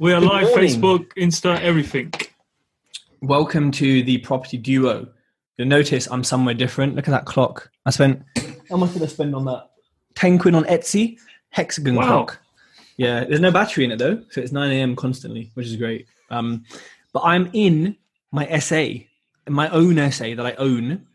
[0.00, 0.66] We are Good live, morning.
[0.80, 2.10] Facebook, Insta, everything.
[3.20, 5.06] Welcome to the property duo.
[5.58, 6.94] You'll notice I'm somewhere different.
[6.96, 7.70] Look at that clock.
[7.84, 8.22] I spent
[8.70, 9.68] how much did I spend on that?
[10.14, 11.18] Ten quid on Etsy
[11.50, 12.06] hexagon Wow.
[12.06, 12.38] clock.
[12.96, 14.96] Yeah, there's no battery in it though, so it's 9 a.m.
[14.96, 16.06] constantly, which is great.
[16.30, 16.64] Um,
[17.12, 17.94] but I'm in
[18.32, 18.86] my SA,
[19.50, 21.06] my own SA that I own.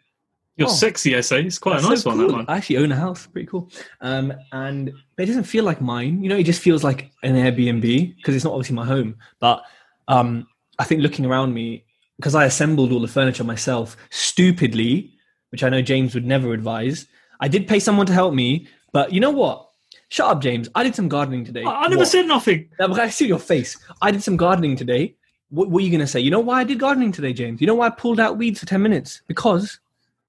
[0.57, 0.71] Your Oh.
[0.71, 1.35] sexy SA.
[1.37, 2.27] It's quite a nice so one, cool.
[2.29, 2.45] that one.
[2.47, 3.69] I actually own a house, pretty cool.
[4.01, 6.23] Um, and but it doesn't feel like mine.
[6.23, 9.15] You know, it just feels like an Airbnb because it's not obviously my home.
[9.39, 9.63] But
[10.07, 10.47] um,
[10.79, 11.83] I think looking around me,
[12.17, 15.11] because I assembled all the furniture myself stupidly,
[15.49, 17.07] which I know James would never advise.
[17.41, 19.69] I did pay someone to help me, but you know what?
[20.09, 20.69] Shut up, James.
[20.75, 21.63] I did some gardening today.
[21.63, 22.07] I, I never What?
[22.07, 22.69] said nothing.
[22.79, 23.77] I see your face.
[24.01, 25.15] I did some gardening today.
[25.49, 26.19] What, what are you going to say?
[26.19, 27.59] You know why I did gardening today, James?
[27.59, 29.21] You know why I pulled out weeds for 10 minutes?
[29.27, 29.79] Because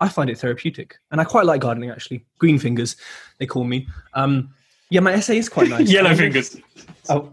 [0.00, 0.98] I find it therapeutic.
[1.10, 2.24] And I quite like gardening, actually.
[2.38, 2.96] Green fingers,
[3.38, 3.88] they call me.
[4.14, 4.50] Um,
[4.90, 5.90] yeah, my SA is quite nice.
[5.90, 6.56] Yellow fingers.
[7.08, 7.32] Oh,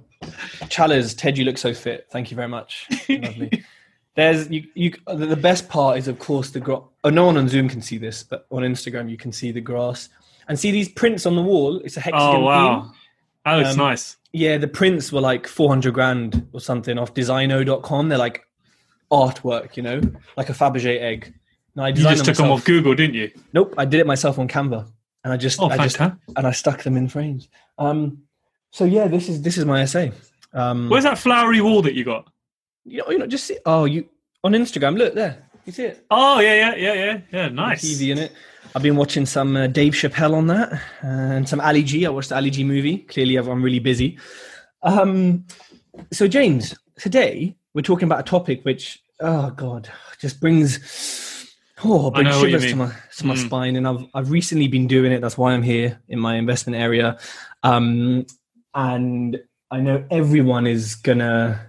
[0.69, 2.07] Challers, Tej, you look so fit.
[2.09, 2.87] Thank you very much.
[3.09, 3.63] Lovely.
[4.15, 4.63] There's you.
[4.75, 4.93] You.
[5.07, 6.81] The best part is, of course, the grass.
[7.03, 9.59] Oh, no one on Zoom can see this, but on Instagram you can see the
[9.59, 10.07] grass
[10.47, 11.77] and see these prints on the wall.
[11.83, 12.81] It's a hexagon Oh, wow.
[12.83, 12.91] theme.
[13.45, 14.17] That looks Um, nice.
[14.31, 18.07] Yeah, the prints were like 400 grand or something off designo.com.
[18.09, 18.47] They're like
[19.11, 19.99] artwork, you know,
[20.37, 21.33] like a Fabergé egg.
[21.75, 23.31] No, I You just took them off Google, didn't you?
[23.53, 24.85] Nope, I did it myself on Canva,
[25.23, 27.47] and I just, Oh, I just, and I stuck them in frames.
[27.77, 28.23] Um,
[28.71, 30.07] so yeah, this is this is my SA.
[30.53, 32.27] Um, Where's that flowery wall that you got?
[32.85, 33.57] you know, you know, just see.
[33.65, 34.07] Oh, you
[34.43, 34.97] on Instagram?
[34.97, 35.43] Look there.
[35.65, 36.05] You see it?
[36.11, 37.19] Oh, yeah, yeah, yeah, yeah.
[37.31, 37.83] Yeah, nice.
[37.83, 38.33] TV in it.
[38.75, 42.05] I've been watching some uh, Dave Chappelle on that and some Ali G.
[42.05, 42.97] I watched the Ali G movie.
[42.99, 44.17] Clearly, I'm really busy.
[44.81, 45.45] Um,
[46.11, 50.79] so, James, today we're talking about a topic which, oh God, just brings
[51.83, 53.45] oh brings shivers to my to my Mm.
[53.45, 53.75] spine.
[53.75, 55.21] And I've I've recently been doing it.
[55.21, 57.17] That's why I'm here in my investment area.
[57.63, 58.25] Um,
[58.75, 59.39] and
[59.71, 61.59] I know everyone is gonna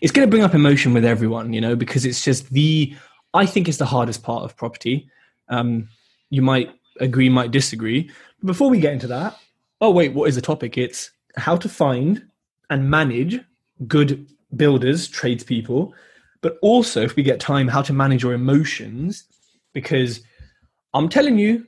[0.00, 2.94] it's going to bring up emotion with everyone, you know, because it's just the,
[3.34, 5.08] I think it's the hardest part of property.
[5.48, 5.88] Um,
[6.30, 6.70] you might
[7.00, 8.10] agree, might disagree.
[8.40, 9.38] But before we get into that,
[9.80, 10.76] oh, wait, what is the topic?
[10.78, 12.26] It's how to find
[12.70, 13.40] and manage
[13.86, 14.26] good
[14.56, 15.94] builders, tradespeople,
[16.40, 19.24] but also, if we get time, how to manage your emotions.
[19.74, 20.22] Because
[20.94, 21.66] I'm telling you,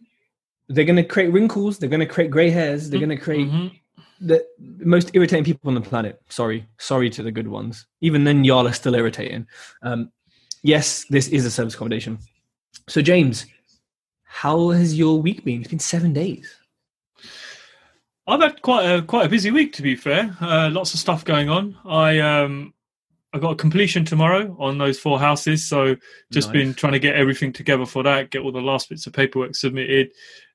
[0.68, 3.48] they're going to create wrinkles, they're going to create gray hairs, they're going to create
[3.48, 3.72] Mhm.
[4.20, 4.44] the
[4.78, 6.20] most irritating people on the planet.
[6.28, 7.86] Sorry, sorry to the good ones.
[8.00, 9.46] Even then, y'all are still irritating.
[9.82, 10.12] Um,
[10.62, 12.18] yes, this is a service accommodation.
[12.88, 13.46] So, James,
[14.24, 15.60] how has your week been?
[15.60, 16.54] It's been seven days.
[18.26, 20.36] I've had quite a quite a busy week, to be fair.
[20.40, 21.76] Uh, lots of stuff going on.
[21.84, 22.72] I um,
[23.32, 25.96] I got a completion tomorrow on those four houses, so
[26.32, 26.52] just Nice.
[26.52, 29.54] been trying to get everything together for that, get all the last bits of paperwork
[29.54, 30.10] submitted,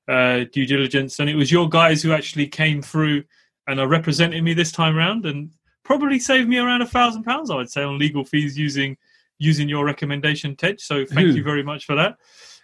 [0.08, 3.24] uh, due diligence, and it was your guys who actually came through
[3.66, 5.50] and are representing me this time round, and
[5.84, 8.96] probably saved me around a thousand pounds, I would say, on legal fees using
[9.38, 10.76] using your recommendation, Tej.
[10.78, 12.16] So thank you very much for that.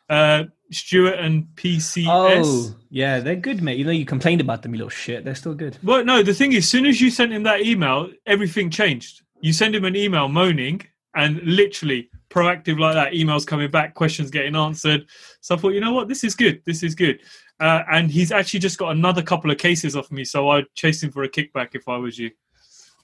[0.08, 2.06] Uh, Stuart and PCS.
[2.06, 3.78] Oh, yeah, they're good, mate.
[3.78, 5.24] You know, you complained about them, you little shit.
[5.24, 5.78] They're still good.
[5.82, 9.21] Well, no, the thing is, as soon as you sent him that email, everything changed.
[9.42, 10.80] You send him an email moaning,
[11.14, 15.06] and literally proactive like that, emails coming back, questions getting answered.
[15.40, 16.62] So I thought, you know what, this is good.
[16.64, 17.20] This is good.
[17.60, 21.02] Uh, and he's actually just got another couple of cases off me, so I'd chase
[21.02, 22.30] him for a kickback if I was you.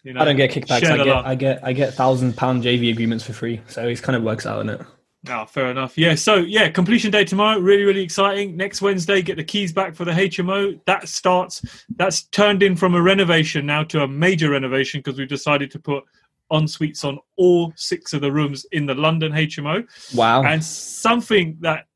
[0.05, 0.85] You know, I don't get kickbacks.
[0.85, 1.27] I get.
[1.27, 3.61] I get, I get thousand pound JV agreements for free.
[3.67, 4.81] So it kind of works out, in it?
[5.29, 5.99] Oh, fair enough.
[5.99, 6.15] Yeah.
[6.15, 7.59] So yeah, completion day tomorrow.
[7.59, 8.57] Really, really exciting.
[8.57, 10.81] Next Wednesday, get the keys back for the HMO.
[10.87, 11.85] That starts.
[11.97, 15.79] That's turned in from a renovation now to a major renovation because we've decided to
[15.79, 16.05] put
[16.51, 19.87] en suites on all six of the rooms in the London HMO.
[20.15, 20.43] Wow.
[20.43, 21.87] And something that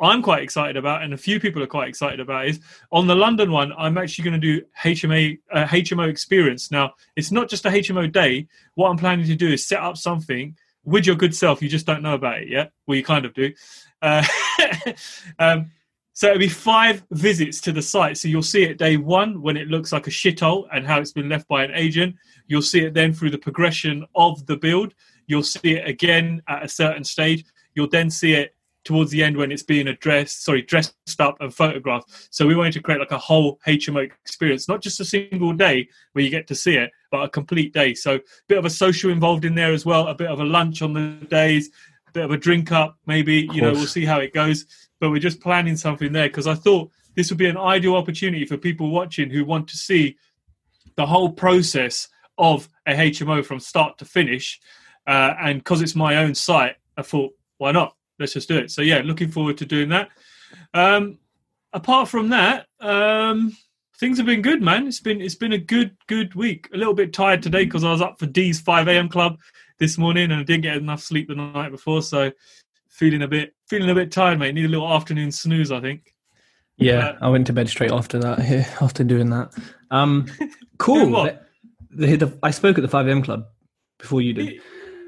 [0.00, 3.14] I'm quite excited about, and a few people are quite excited about, is on the
[3.14, 3.72] London one.
[3.76, 6.70] I'm actually going to do HMA uh, HMO experience.
[6.70, 8.48] Now, it's not just a HMO day.
[8.74, 11.60] What I'm planning to do is set up something with your good self.
[11.60, 12.72] You just don't know about it yet.
[12.86, 13.52] Well, you kind of do.
[14.00, 14.24] Uh,
[15.38, 15.70] um,
[16.14, 18.18] so it'll be five visits to the site.
[18.18, 21.12] So you'll see it day one when it looks like a shithole and how it's
[21.12, 22.16] been left by an agent.
[22.50, 24.92] You'll see it then through the progression of the build.
[25.28, 27.44] You'll see it again at a certain stage.
[27.76, 31.54] You'll then see it towards the end when it's being addressed, sorry, dressed up and
[31.54, 32.28] photographed.
[32.30, 35.88] So we wanted to create like a whole HMO experience, not just a single day
[36.12, 37.94] where you get to see it, but a complete day.
[37.94, 40.44] So a bit of a social involved in there as well, a bit of a
[40.44, 41.70] lunch on the days,
[42.08, 43.48] a bit of a drink up, maybe.
[43.52, 44.66] You know, we'll see how it goes.
[44.98, 48.44] But we're just planning something there because I thought this would be an ideal opportunity
[48.44, 50.16] for people watching who want to see
[50.96, 52.08] the whole process
[52.40, 54.58] of a HMO from start to finish.
[55.06, 57.94] Uh, and because it's my own site, I thought, why not?
[58.18, 58.70] Let's just do it.
[58.70, 60.08] So yeah, looking forward to doing that.
[60.74, 61.18] Um,
[61.72, 63.56] apart from that, um,
[63.98, 64.86] things have been good, man.
[64.86, 66.68] It's been it's been a good good week.
[66.72, 69.08] A little bit tired today because I was up for D's five a.m.
[69.08, 69.38] club
[69.78, 72.30] this morning and I didn't get enough sleep the night before, so
[72.88, 74.54] feeling a bit feeling a bit tired, mate.
[74.54, 76.14] Need a little afternoon snooze, I think.
[76.76, 78.42] Yeah, uh, I went to bed straight after that.
[78.42, 79.52] Here, after doing that,
[79.90, 80.26] um,
[80.78, 81.30] cool.
[81.90, 83.22] The, the, I spoke at the five a.m.
[83.22, 83.44] club
[83.98, 84.60] before you did.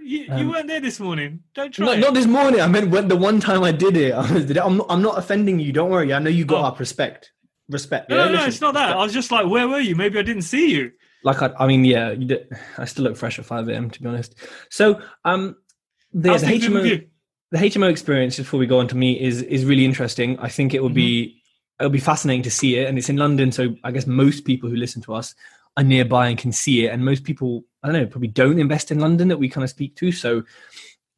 [0.04, 1.40] You, you um, weren't there this morning.
[1.54, 1.86] Don't try.
[1.86, 2.60] No, not this morning.
[2.60, 4.12] I meant when, the one time I did it.
[4.14, 5.72] I was, I'm, not, I'm not offending you.
[5.72, 6.12] Don't worry.
[6.12, 6.66] I know you got oh.
[6.66, 7.32] up respect.
[7.68, 8.10] Respect.
[8.10, 8.24] No, yeah?
[8.24, 8.86] no, no, it's not that.
[8.86, 8.98] Respect.
[8.98, 9.94] I was just like, where were you?
[9.94, 10.92] Maybe I didn't see you.
[11.24, 12.48] Like I, I mean, yeah, you did.
[12.78, 13.90] I still look fresh at 5 a.m.
[13.90, 14.34] to be honest.
[14.70, 15.56] So, um,
[16.12, 17.08] the, the HMO,
[17.52, 20.38] the HMO experience before we go on to me is is really interesting.
[20.40, 20.96] I think it will mm-hmm.
[20.96, 21.42] be
[21.78, 24.68] it'll be fascinating to see it, and it's in London, so I guess most people
[24.68, 25.34] who listen to us
[25.76, 26.90] are nearby and can see it.
[26.90, 29.70] And most people, I don't know, probably don't invest in London that we kind of
[29.70, 30.12] speak to.
[30.12, 30.42] So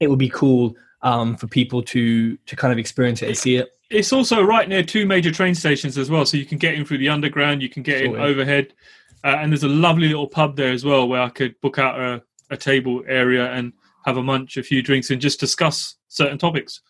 [0.01, 3.57] it would be cool um, for people to to kind of experience it and see
[3.57, 3.71] it.
[3.91, 6.85] It's also right near two major train stations as well, so you can get in
[6.85, 8.73] through the underground, you can get in overhead,
[9.23, 12.01] uh, and there's a lovely little pub there as well where I could book out
[12.01, 13.73] a, a table area and
[14.07, 16.81] have a munch, a few drinks, and just discuss certain topics.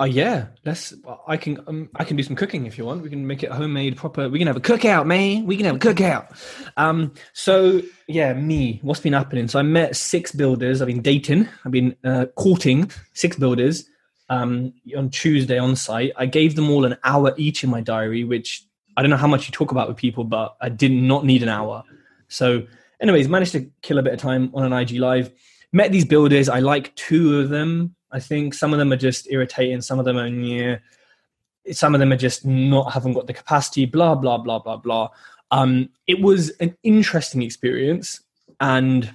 [0.00, 0.94] Oh yeah, let's.
[1.26, 1.58] I can.
[1.66, 3.02] Um, I can do some cooking if you want.
[3.02, 4.28] We can make it homemade, proper.
[4.28, 5.44] We can have a cookout, man.
[5.44, 6.36] We can have a cookout.
[6.76, 7.12] Um.
[7.32, 8.78] So yeah, me.
[8.82, 9.48] What's been happening?
[9.48, 10.80] So I met six builders.
[10.80, 11.48] I've been dating.
[11.64, 13.88] I've been uh, courting six builders.
[14.30, 18.22] Um, on Tuesday on site, I gave them all an hour each in my diary,
[18.22, 18.62] which
[18.96, 21.42] I don't know how much you talk about with people, but I did not need
[21.42, 21.82] an hour.
[22.28, 22.66] So,
[23.00, 25.32] anyways, managed to kill a bit of time on an IG live.
[25.72, 26.48] Met these builders.
[26.48, 29.80] I like two of them I think some of them are just irritating.
[29.80, 30.78] Some of them are yeah.
[31.72, 33.84] Some of them are just not haven't got the capacity.
[33.84, 35.10] Blah blah blah blah blah.
[35.50, 38.20] Um, it was an interesting experience,
[38.60, 39.12] and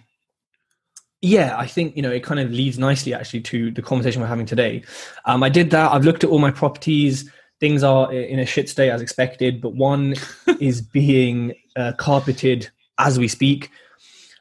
[1.21, 4.27] yeah, I think you know it kind of leads nicely actually to the conversation we're
[4.27, 4.83] having today.
[5.25, 5.91] Um, I did that.
[5.91, 7.29] I've looked at all my properties.
[7.59, 10.15] Things are in a shit state as expected, but one
[10.59, 12.69] is being uh, carpeted
[12.99, 13.71] as we speak.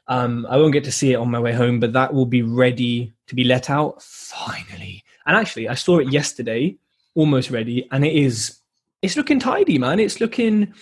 [0.07, 2.41] Um, I won't get to see it on my way home, but that will be
[2.41, 5.03] ready to be let out finally.
[5.25, 6.77] And actually, I saw it yesterday,
[7.15, 8.59] almost ready, and it is.
[9.01, 9.99] It's looking tidy, man.
[9.99, 10.73] It's looking,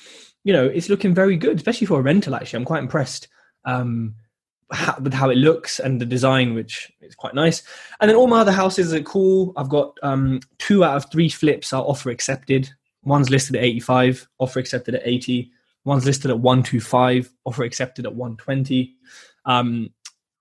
[0.44, 2.36] you know, it's looking very good, especially for a rental.
[2.36, 3.28] Actually, I'm quite impressed
[3.66, 4.16] um,
[4.72, 7.64] how, with how it looks and the design, which is quite nice.
[8.00, 9.54] And then all my other houses are cool.
[9.58, 12.70] I've got um, two out of three flips are offer accepted.
[13.04, 15.52] One's listed at 85, offer accepted at 80.
[15.84, 18.96] One's listed at 125, offer accepted at 120.
[19.46, 19.90] Um,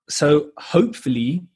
[0.09, 1.47] so hopefully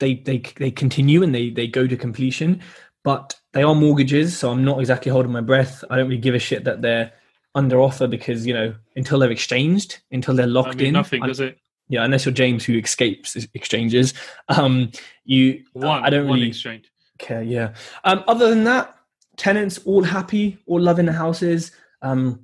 [0.00, 2.60] they they they continue and they they go to completion,
[3.04, 5.84] but they are mortgages, so I'm not exactly holding my breath.
[5.88, 7.12] I don't really give a shit that they're
[7.54, 11.22] under offer because you know until they're exchanged, until they're locked I mean, in, nothing
[11.22, 11.58] does it.
[11.88, 14.12] Yeah, unless you're James who escapes exchanges,
[14.48, 14.90] um,
[15.24, 16.90] you one, I don't one really exchange.
[17.18, 17.42] care.
[17.42, 17.74] Yeah.
[18.04, 18.96] Um, other than that,
[19.36, 21.72] tenants all happy, all loving the houses.
[22.02, 22.40] Um,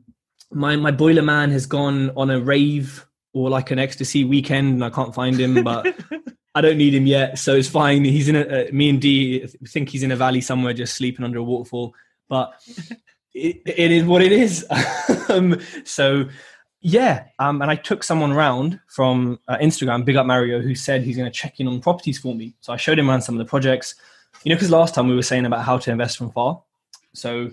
[0.53, 3.05] my my boiler man has gone on a rave
[3.35, 5.95] or like an ecstasy weekend, and I can't find him, but
[6.55, 8.05] I don't need him yet, so it's fine.
[8.05, 11.25] He's in a uh, me and D think he's in a valley somewhere, just sleeping
[11.25, 11.95] under a waterfall.
[12.29, 12.53] But
[13.35, 14.67] it, it is what it is.
[15.29, 16.27] um, so
[16.81, 21.03] yeah, um, and I took someone round from uh, Instagram, Big Up Mario, who said
[21.03, 22.55] he's going to check in on properties for me.
[22.61, 23.95] So I showed him around some of the projects.
[24.45, 26.63] You know, because last time we were saying about how to invest from far.
[27.15, 27.51] So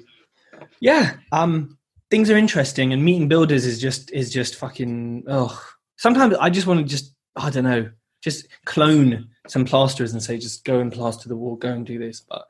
[0.82, 1.78] yeah, um,
[2.10, 5.24] things are interesting, and meeting builders is just is just fucking.
[5.28, 5.62] Oh,
[5.96, 7.90] sometimes I just want to just I don't know
[8.22, 11.98] just clone some plasters and say just go and plaster the wall go and do
[11.98, 12.22] this.
[12.22, 12.48] But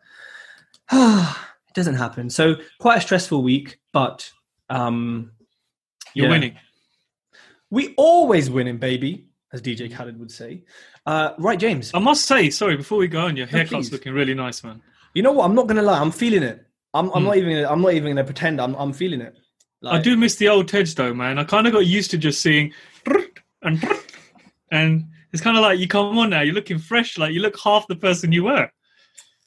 [0.92, 2.30] ah, it doesn't happen.
[2.30, 4.32] So quite a stressful week but
[4.70, 5.32] um
[6.14, 6.32] you're yeah.
[6.32, 6.58] winning.
[7.70, 10.64] We always winning baby as dj khaled would say.
[11.06, 11.92] Uh, right james?
[11.94, 14.82] I must say sorry before we go on your haircut's looking really nice man.
[15.14, 15.46] You know what?
[15.46, 16.00] I'm not gonna lie.
[16.00, 16.66] I'm feeling it.
[16.94, 17.26] I'm, I'm mm.
[17.26, 19.36] not even i'm not even gonna pretend i'm, I'm feeling it.
[19.82, 21.38] Like, i do miss the old tej though man.
[21.38, 22.74] I kind of got used to just seeing
[23.62, 23.84] and
[24.72, 26.42] and it's kind of like you come on now.
[26.42, 27.18] You're looking fresh.
[27.18, 28.70] Like you look half the person you were.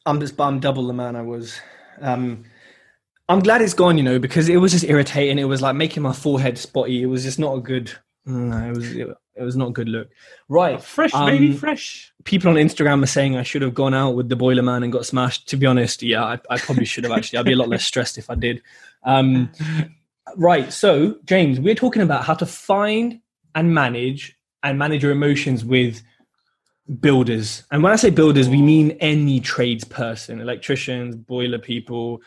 [0.07, 1.61] I'm just, I'm double the man I was.
[2.01, 2.45] Um,
[3.29, 5.39] I'm glad it's gone, you know, because it was just irritating.
[5.39, 7.03] It was like making my forehead spotty.
[7.03, 7.93] It was just not a good,
[8.27, 10.09] No, it was it, it was not a good look.
[10.49, 12.13] Right, fresh, um, baby, fresh.
[12.25, 14.93] People on Instagram are saying I should have gone out with the Boiler Man and
[14.93, 15.49] got smashed.
[15.49, 17.39] To be honest, yeah, I, I probably should have actually.
[17.39, 18.61] I'd be a lot less stressed if I did.
[19.05, 19.51] Um,
[20.37, 23.21] right, so James, we're talking about how to find
[23.55, 26.03] and manage and manage your emotions with
[27.01, 27.65] builders.
[27.71, 32.21] And when I say builders, we mean any tradesperson, electricians, boiler people,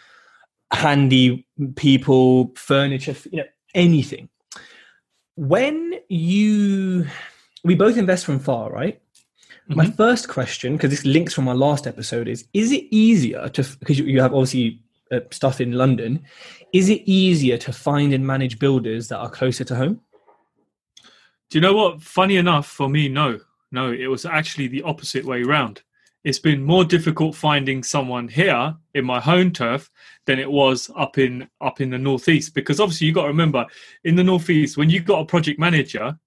[0.72, 4.30] handy people, furniture, you know, anything.
[5.36, 7.08] When you,
[7.64, 9.02] we both invest from far, right?
[9.70, 9.78] Mm-hmm.
[9.78, 13.64] My first question, because this links from our last episode, is: Is it easier to
[13.80, 14.80] because you have obviously
[15.12, 16.24] uh, stuff in London?
[16.72, 20.02] Is it easier to find and manage builders that are closer to home?
[21.50, 22.02] Do you know what?
[22.02, 23.40] Funny enough, for me, no,
[23.72, 25.82] no, it was actually the opposite way round.
[26.24, 29.92] It's been more difficult finding someone here in my home turf
[30.26, 33.66] than it was up in up in the northeast because obviously you got to remember
[34.04, 36.18] in the northeast when you've got a project manager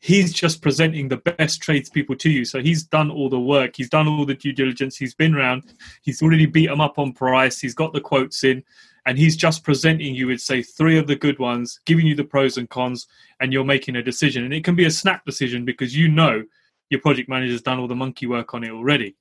[0.00, 2.44] he's just presenting the best tradespeople to you.
[2.44, 5.64] So he's done all the work, he's done all the due diligence, he's been around,
[6.02, 8.64] he's already beat them up on price, he's got the quotes in,
[9.06, 12.24] and he's just presenting you with say three of the good ones, giving you the
[12.24, 13.06] pros and cons,
[13.40, 14.44] and you're making a decision.
[14.44, 16.44] And it can be a snap decision because you know
[16.90, 19.16] your project manager's done all the monkey work on it already.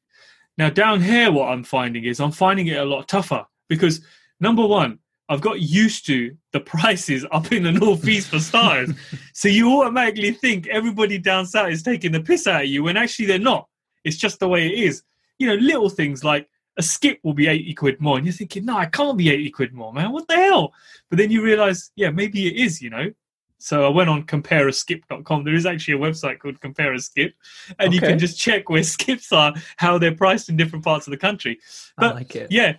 [0.58, 4.02] Now down here, what I'm finding is I'm finding it a lot tougher because
[4.40, 8.94] number one, I've got used to the prices up in the northeast for starters.
[9.34, 12.98] so you automatically think everybody down south is taking the piss out of you when
[12.98, 13.68] actually they're not.
[14.04, 15.04] It's just the way it is.
[15.38, 18.18] You know, little things like a skip will be 80 quid more.
[18.18, 20.12] And you're thinking, no, I can't be 80 quid more, man.
[20.12, 20.74] What the hell?
[21.10, 23.12] But then you realize, yeah, maybe it is, you know.
[23.58, 25.44] So I went on compareaskip.com.
[25.44, 27.34] There is actually a website called Compare a Skip,
[27.78, 27.96] and okay.
[27.96, 31.18] you can just check where skips are, how they're priced in different parts of the
[31.18, 31.60] country.
[31.98, 32.50] But like it.
[32.50, 32.78] yeah,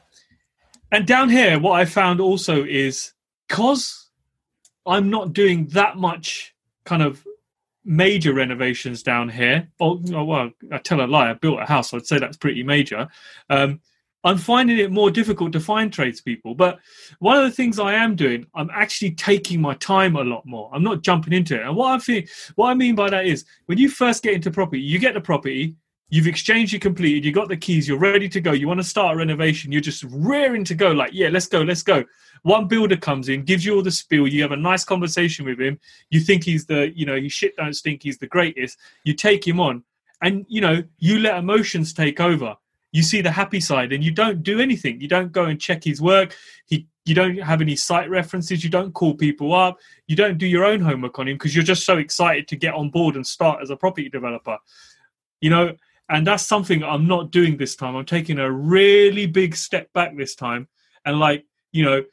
[0.90, 3.12] and down here, what I found also is
[3.46, 4.08] because
[4.86, 6.54] I'm not doing that much
[6.84, 7.26] kind of
[7.84, 9.68] major renovations down here.
[9.80, 11.30] Oh, well, I tell a lie.
[11.30, 11.90] I built a house.
[11.90, 13.08] So I'd say that's pretty major.
[13.48, 13.80] Um,
[14.22, 16.54] I'm finding it more difficult to find tradespeople.
[16.54, 16.78] But
[17.20, 20.70] one of the things I am doing, I'm actually taking my time a lot more.
[20.72, 21.66] I'm not jumping into it.
[21.66, 22.22] And what I feel,
[22.54, 25.20] what I mean by that is, when you first get into property, you get the
[25.20, 25.76] property,
[26.12, 28.50] You've exchanged, you completed, you got the keys, you're ready to go.
[28.50, 31.62] You want to start a renovation, you're just rearing to go, like, yeah, let's go,
[31.62, 32.04] let's go.
[32.42, 35.60] One builder comes in, gives you all the spiel, you have a nice conversation with
[35.60, 35.78] him.
[36.10, 38.76] You think he's the, you know, he shit don't stink, he's the greatest.
[39.04, 39.84] You take him on,
[40.20, 42.56] and you know, you let emotions take over.
[42.92, 45.00] You see the happy side, and you don't do anything.
[45.00, 46.36] You don't go and check his work.
[46.66, 50.46] He you don't have any site references you don't call people up you don't do
[50.46, 53.26] your own homework on him because you're just so excited to get on board and
[53.26, 54.56] start as a property developer
[55.40, 55.74] you know
[56.10, 57.94] and that's something I'm not doing this time.
[57.94, 60.68] I'm taking a really big step back this time,
[61.04, 62.04] and like you know,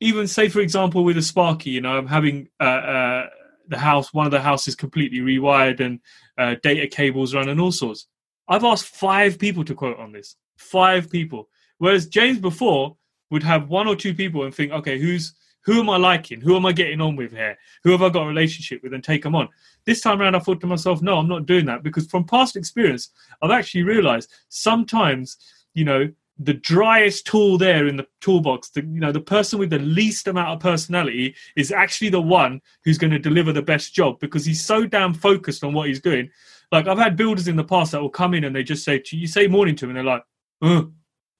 [0.00, 3.26] even say for example with a Sparky, you know, I'm having uh, uh,
[3.68, 6.00] the house, one of the houses completely rewired and
[6.36, 8.08] uh, data cables run and all sorts.
[8.48, 11.48] I've asked five people to quote on this, five people.
[11.78, 12.96] Whereas James before
[13.30, 15.34] would have one or two people and think, okay, who's
[15.66, 16.40] who am I liking?
[16.40, 17.58] Who am I getting on with here?
[17.82, 19.48] Who have I got a relationship with and take them on?
[19.84, 22.54] This time around, I thought to myself, no, I'm not doing that because from past
[22.54, 23.10] experience,
[23.42, 25.36] I've actually realized sometimes,
[25.74, 29.70] you know, the driest tool there in the toolbox, the, you know, the person with
[29.70, 33.94] the least amount of personality is actually the one who's going to deliver the best
[33.94, 36.30] job because he's so damn focused on what he's doing.
[36.70, 39.02] Like I've had builders in the past that will come in and they just say,
[39.10, 40.24] you say morning to him and they're like,
[40.62, 40.90] oh,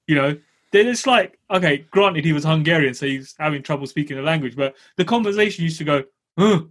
[0.07, 0.37] you know,
[0.73, 4.57] then it's like, okay, granted he was Hungarian, so he's having trouble speaking the language,
[4.57, 6.05] but the conversation used to go,
[6.39, 6.63] huh,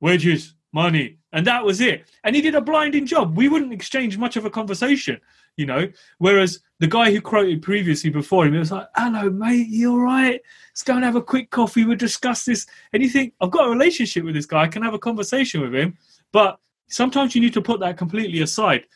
[0.00, 2.08] wages, money, and that was it.
[2.24, 3.36] And he did a blinding job.
[3.36, 5.20] We wouldn't exchange much of a conversation,
[5.56, 5.88] you know.
[6.18, 10.00] Whereas the guy who quoted previously before him, it was like, hello, mate, you all
[10.00, 10.40] right?
[10.70, 11.84] Let's go and have a quick coffee.
[11.84, 12.66] We'll discuss this.
[12.92, 14.62] And you think, I've got a relationship with this guy.
[14.62, 15.96] I can have a conversation with him.
[16.32, 18.86] But sometimes you need to put that completely aside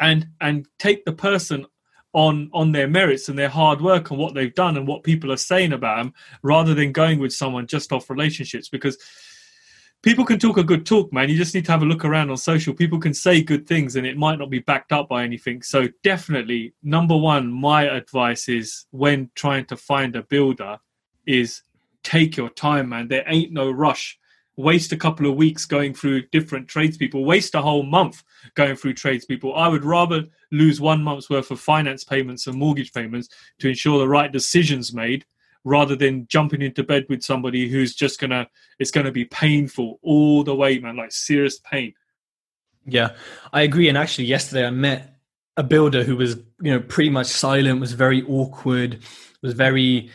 [0.00, 1.66] and and take the person
[2.12, 5.30] on on their merits and their hard work and what they've done and what people
[5.30, 8.96] are saying about them rather than going with someone just off relationships because
[10.02, 11.28] people can talk a good talk man.
[11.28, 12.74] You just need to have a look around on social.
[12.74, 15.62] People can say good things and it might not be backed up by anything.
[15.62, 20.78] So definitely number one my advice is when trying to find a builder
[21.26, 21.62] is
[22.02, 23.08] take your time man.
[23.08, 24.18] There ain't no rush.
[24.56, 28.24] Waste a couple of weeks going through different tradespeople, waste a whole month
[28.54, 29.54] going through tradespeople.
[29.54, 33.28] I would rather lose one month's worth of finance payments and mortgage payments
[33.60, 35.24] to ensure the right decisions made
[35.64, 38.48] rather than jumping into bed with somebody who's just gonna
[38.78, 41.94] it's gonna be painful all the way, man, like serious pain.
[42.86, 43.14] Yeah,
[43.52, 43.88] I agree.
[43.88, 45.14] And actually yesterday I met
[45.56, 49.00] a builder who was, you know, pretty much silent, was very awkward,
[49.42, 50.10] was very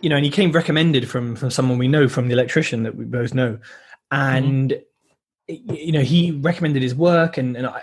[0.00, 2.96] you know, and he came recommended from from someone we know from the electrician that
[2.96, 3.58] we both know,
[4.10, 4.72] and
[5.48, 5.74] mm-hmm.
[5.74, 7.82] you know, he recommended his work, and and I,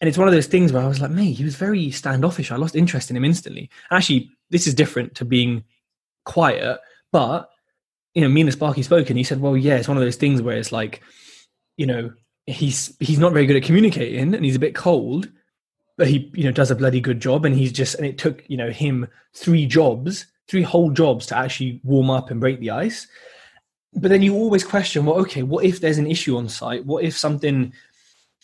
[0.00, 2.50] and it's one of those things where I was like, mate, he was very standoffish.
[2.50, 3.70] I lost interest in him instantly.
[3.90, 5.64] Actually, this is different to being
[6.24, 6.78] quiet,
[7.12, 7.50] but
[8.14, 10.42] you know, and Sparky spoke, and he said, well, yeah, it's one of those things
[10.42, 11.00] where it's like,
[11.76, 12.12] you know,
[12.46, 15.28] he's he's not very good at communicating, and he's a bit cold,
[15.96, 18.42] but he you know does a bloody good job, and he's just and it took
[18.48, 22.70] you know him three jobs, three whole jobs to actually warm up and break the
[22.70, 23.06] ice.
[23.94, 26.86] But then you always question, well, okay, what if there's an issue on site?
[26.86, 27.72] What if something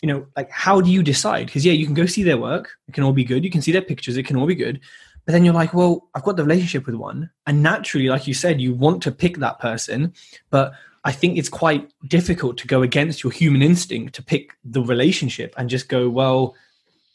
[0.01, 1.47] you know, like how do you decide?
[1.47, 3.43] Because yeah, you can go see their work, it can all be good.
[3.43, 4.79] You can see their pictures, it can all be good.
[5.27, 7.29] But then you're like, well, I've got the relationship with one.
[7.45, 10.13] And naturally, like you said, you want to pick that person.
[10.49, 10.71] But
[11.03, 15.53] I think it's quite difficult to go against your human instinct to pick the relationship
[15.57, 16.55] and just go, well,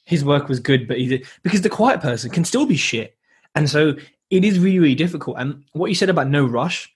[0.05, 1.27] his work was good, but he did.
[1.43, 3.17] Because the quiet person can still be shit.
[3.55, 3.97] And so
[4.29, 5.39] it is really, really difficult.
[5.39, 6.95] And what you said about no rush,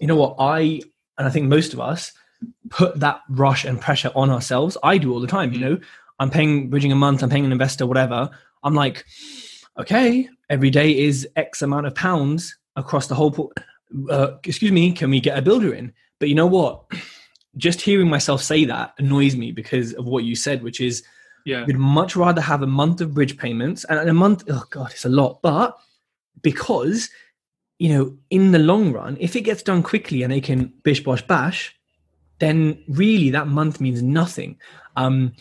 [0.00, 0.34] you know what?
[0.40, 0.82] I,
[1.16, 2.12] and I think most of us,
[2.70, 4.76] put that rush and pressure on ourselves.
[4.82, 5.62] I do all the time, you mm.
[5.62, 5.80] know.
[6.18, 8.30] I'm paying bridging a month, I'm paying an investor, whatever.
[8.62, 9.04] I'm like,
[9.80, 13.52] okay, every day is X amount of pounds across the whole.
[14.08, 15.92] Uh, excuse me, can we get a builder in?
[16.18, 16.84] But you know what?
[17.56, 21.02] Just hearing myself say that annoys me because of what you said, which is,
[21.44, 24.44] yeah, you'd much rather have a month of bridge payments and a month.
[24.48, 25.76] Oh god, it's a lot, but
[26.42, 27.10] because
[27.80, 31.02] you know, in the long run, if it gets done quickly and they can bish
[31.02, 31.74] bosh bash,
[32.38, 34.58] then really that month means nothing.
[34.96, 35.32] Um,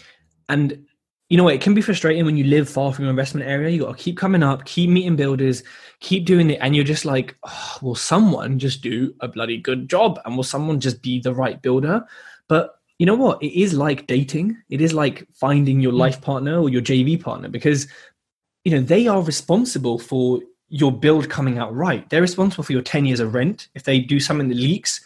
[0.48, 0.86] and
[1.30, 1.54] you know what?
[1.54, 3.70] It can be frustrating when you live far from your investment area.
[3.70, 5.64] You got to keep coming up, keep meeting builders,
[6.00, 9.88] keep doing it, and you're just like, oh, will someone just do a bloody good
[9.88, 10.20] job?
[10.26, 12.04] And will someone just be the right builder?
[12.48, 13.42] But you know what?
[13.44, 14.58] It is like dating.
[14.70, 16.00] It is like finding your mm.
[16.00, 17.88] life partner or your JV partner because
[18.64, 22.10] you know they are responsible for your build coming out right.
[22.10, 23.70] They're responsible for your 10 years of rent.
[23.76, 25.02] If they do something that leaks,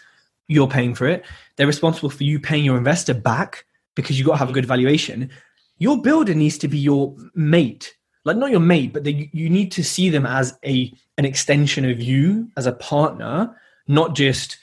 [0.47, 1.25] you're paying for it.
[1.55, 3.65] They're responsible for you paying your investor back
[3.95, 4.55] because you got to have a mm.
[4.55, 5.29] good valuation.
[5.77, 9.71] Your builder needs to be your mate, like not your mate, but they, you need
[9.73, 13.55] to see them as a an extension of you as a partner,
[13.87, 14.57] not just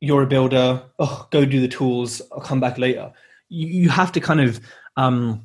[0.00, 0.82] you're a builder.
[0.98, 2.22] Oh, go do the tools.
[2.32, 3.12] I'll come back later.
[3.48, 4.60] You, you have to kind of
[4.96, 5.44] um,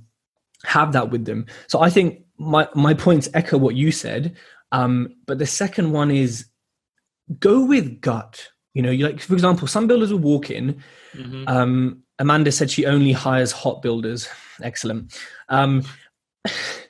[0.63, 1.45] have that with them.
[1.67, 4.35] So I think my my points echo what you said.
[4.71, 6.47] Um, but the second one is
[7.39, 8.49] go with gut.
[8.73, 10.81] You know, you like for example, some builders will walk in.
[11.13, 11.43] Mm-hmm.
[11.47, 14.27] Um, Amanda said she only hires hot builders.
[14.61, 15.17] Excellent.
[15.49, 15.83] Um,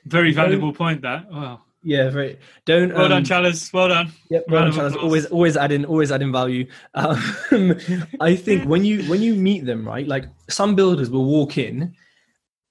[0.04, 1.02] very valuable point.
[1.02, 1.62] That wow.
[1.82, 2.38] Yeah, very.
[2.64, 2.94] Don't.
[2.94, 3.72] Well um, done, Chalice.
[3.72, 4.10] Well done.
[4.30, 4.96] Yep, well done, Chalice.
[4.96, 6.66] Always, always adding, always adding value.
[6.94, 7.18] Um,
[8.20, 10.08] I think when you when you meet them, right?
[10.08, 11.94] Like some builders will walk in,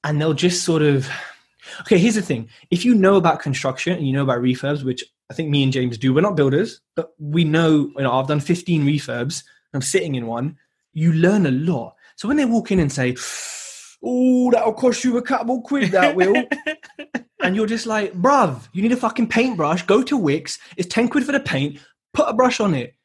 [0.04, 1.08] and they'll just sort of.
[1.82, 5.04] Okay, here's the thing: if you know about construction and you know about refurbs, which
[5.34, 6.14] I think me and James do.
[6.14, 9.44] We're not builders, but we know, you know, I've done 15 refurbs.
[9.74, 10.58] I'm sitting in one.
[10.94, 11.96] You learn a lot.
[12.18, 13.16] So when they walk in and say,
[14.04, 16.36] oh, that'll cost you a couple quid, that will.
[17.44, 19.84] and you're just like, bruv, you need a fucking paintbrush.
[19.84, 20.60] Go to Wickes.
[20.78, 21.80] It's 10 quid for the paint.
[22.14, 22.96] Put a brush on it.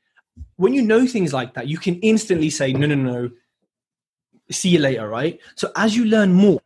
[0.57, 3.31] When you know things like that, you can instantly say, no, no, no,
[4.51, 6.59] see you later right so as you learn more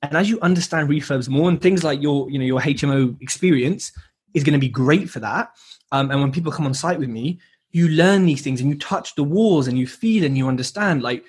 [0.00, 3.92] and as you understand refurbs more and things like your you know your hmo experience
[4.36, 5.56] is going to be great for that.
[5.92, 8.78] Um, and when people come on site with me, you learn these things and you
[8.78, 11.02] touch the walls and you feel and you understand.
[11.02, 11.24] Like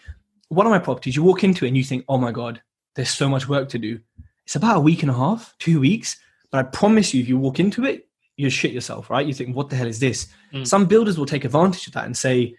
[0.49, 2.61] one of my properties, you walk into it and you think, oh my God,
[2.95, 3.99] there's so much work to do.
[4.45, 6.17] It's about a week and a half, two weeks.
[6.51, 8.07] But I promise you, if you walk into it,
[8.37, 9.25] you shit yourself, right?
[9.25, 10.27] You think, what the hell is this?
[10.53, 10.65] Mm.
[10.65, 12.55] Some builders will take advantage of that and say,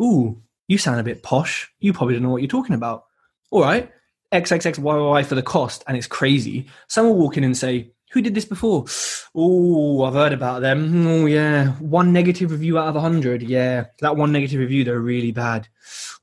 [0.00, 1.70] ooh, you sound a bit posh.
[1.80, 3.04] You probably don't know what you're talking about.
[3.50, 3.90] All right,
[4.32, 6.66] XXXYY for the cost, and it's crazy.
[6.88, 8.86] Some will walk in and say, who did this before?
[9.34, 11.06] Oh, I've heard about them.
[11.06, 11.72] Oh, yeah.
[11.74, 13.42] One negative review out of a hundred.
[13.42, 13.86] Yeah.
[14.00, 15.68] That one negative review, they're really bad.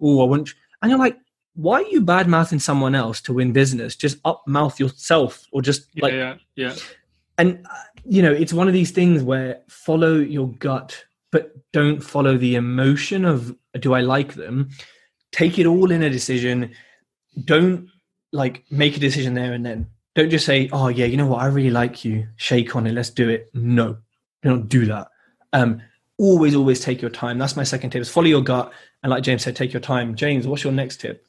[0.02, 0.54] Oh, I want.
[0.82, 1.18] And you're like,
[1.56, 3.96] why are you bad mouthing someone else to win business?
[3.96, 6.14] Just up mouth yourself or just like.
[6.14, 6.74] Yeah, yeah.
[6.74, 6.76] yeah.
[7.38, 12.02] And, uh, you know, it's one of these things where follow your gut, but don't
[12.02, 14.70] follow the emotion of, do I like them?
[15.32, 16.72] Take it all in a decision.
[17.44, 17.90] Don't
[18.32, 21.42] like make a decision there and then don't just say, "Oh yeah, you know what?
[21.42, 22.28] I really like you.
[22.38, 22.94] Shake on it.
[22.94, 23.98] Let's do it." No,
[24.42, 25.10] don't do that.
[25.52, 25.82] Um,
[26.18, 27.38] always, always take your time.
[27.38, 28.72] That's my second tip: is follow your gut,
[29.06, 30.16] and like James said, take your time.
[30.16, 31.28] James, what's your next tip?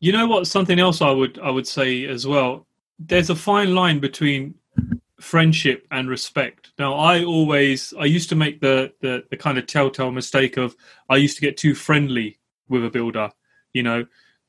[0.00, 0.48] You know what?
[0.48, 2.66] Something else I would I would say as well.
[2.98, 4.56] There's a fine line between
[5.20, 6.72] friendship and respect.
[6.80, 10.74] Now, I always I used to make the the, the kind of telltale mistake of
[11.08, 13.30] I used to get too friendly with a builder.
[13.72, 14.06] You know,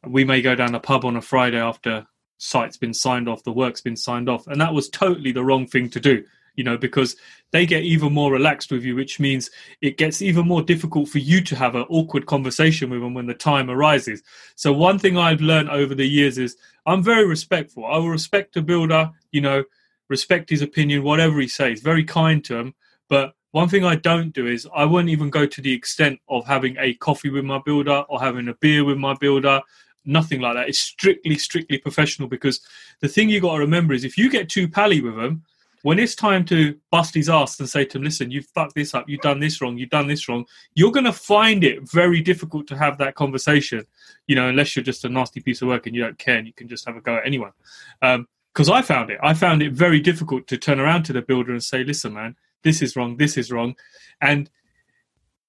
[0.07, 2.07] we may go down a pub on a Friday after
[2.39, 5.67] site's been signed off, the work's been signed off, and that was totally the wrong
[5.67, 6.23] thing to do.
[6.55, 7.15] You know, because
[7.51, 9.49] they get even more relaxed with you, which means
[9.81, 13.25] it gets even more difficult for you to have an awkward conversation with them when
[13.25, 14.21] the time arises.
[14.55, 17.85] So, one thing I've learned over the years is I'm very respectful.
[17.85, 19.63] I will respect a builder, you know,
[20.09, 22.75] respect his opinion, whatever he says, very kind to him.
[23.09, 26.45] But one thing I don't do is I won't even go to the extent of
[26.45, 29.61] having a coffee with my builder or having a beer with my builder
[30.05, 30.69] nothing like that.
[30.69, 32.61] It's strictly, strictly professional because
[32.99, 35.43] the thing you got to remember is if you get too pally with them,
[35.83, 38.93] when it's time to bust his ass and say to him, listen, you've fucked this
[38.93, 42.21] up, you've done this wrong, you've done this wrong, you're going to find it very
[42.21, 43.85] difficult to have that conversation,
[44.25, 46.47] you know, unless you're just a nasty piece of work and you don't care and
[46.47, 47.51] you can just have a go at anyone.
[48.01, 49.19] Because um, I found it.
[49.21, 52.37] I found it very difficult to turn around to the builder and say, listen, man,
[52.63, 53.75] this is wrong, this is wrong.
[54.21, 54.49] And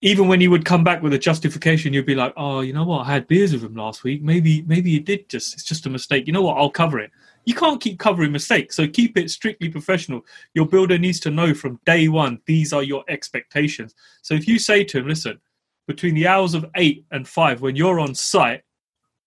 [0.01, 2.85] even when he would come back with a justification, you'd be like, "Oh, you know
[2.85, 3.07] what?
[3.07, 4.23] I had beers with him last week.
[4.23, 5.55] Maybe, maybe he did just.
[5.55, 6.27] It's just a mistake.
[6.27, 6.59] You know what?
[6.59, 7.11] I'll cover it."
[7.45, 10.25] You can't keep covering mistakes, so keep it strictly professional.
[10.55, 13.95] Your builder needs to know from day one these are your expectations.
[14.23, 15.41] So if you say to him, "Listen,
[15.87, 18.63] between the hours of eight and five, when you're on site,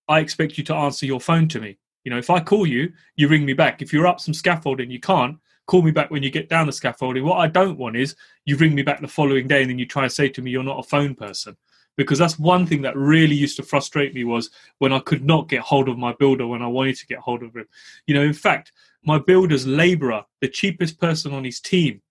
[0.08, 1.77] I expect you to answer your phone to me.
[2.03, 3.82] You know, if I call you, you ring me back.
[3.82, 6.71] If you're up some scaffolding, you can't call me back when you get down the
[6.71, 7.25] scaffolding.
[7.25, 9.86] What I don't want is you ring me back the following day and then you
[9.86, 11.58] try and say to me you're not a phone person.
[11.98, 15.50] Because that's one thing that really used to frustrate me was when I could not
[15.50, 17.68] get hold of my builder when I wanted to get hold of him.
[18.06, 18.72] You know, in fact,
[19.04, 22.02] my builder's laborer, the cheapest person on his team,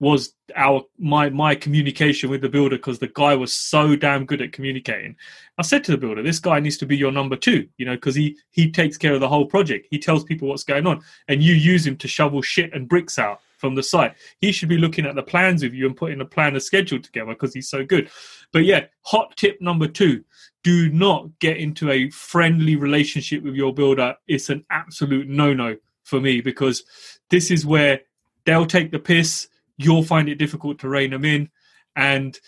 [0.00, 4.42] was our my my communication with the builder because the guy was so damn good
[4.42, 5.16] at communicating.
[5.56, 7.94] I said to the builder, "This guy needs to be your number two, you know,
[7.94, 9.86] because he he takes care of the whole project.
[9.90, 13.18] He tells people what's going on, and you use him to shovel shit and bricks
[13.18, 14.14] out from the site.
[14.40, 17.00] He should be looking at the plans with you and putting a plan, a schedule
[17.00, 18.10] together because he's so good.
[18.52, 20.22] But yeah, hot tip number two:
[20.62, 24.16] do not get into a friendly relationship with your builder.
[24.28, 26.84] It's an absolute no no for me because
[27.30, 28.00] this is where
[28.44, 31.48] they'll take the piss you'll find it difficult to rein them in
[31.96, 32.38] and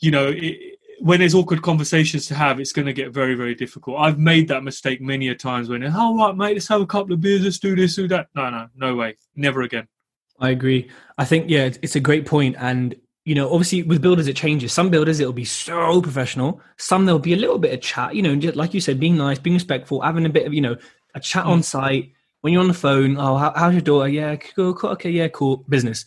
[0.00, 3.54] you know it, when there's awkward conversations to have it's going to get very very
[3.54, 6.86] difficult i've made that mistake many a times when oh right mate let's have a
[6.86, 9.86] couple of beers let's do this do that no no no way never again
[10.40, 12.94] i agree i think yeah it's a great point and
[13.24, 17.18] you know obviously with builders it changes some builders it'll be so professional some there'll
[17.18, 19.54] be a little bit of chat you know just like you said being nice being
[19.54, 20.76] respectful having a bit of you know
[21.14, 21.48] a chat mm.
[21.48, 24.90] on site when you're on the phone oh how, how's your daughter yeah cool, cool
[24.90, 26.04] okay yeah cool business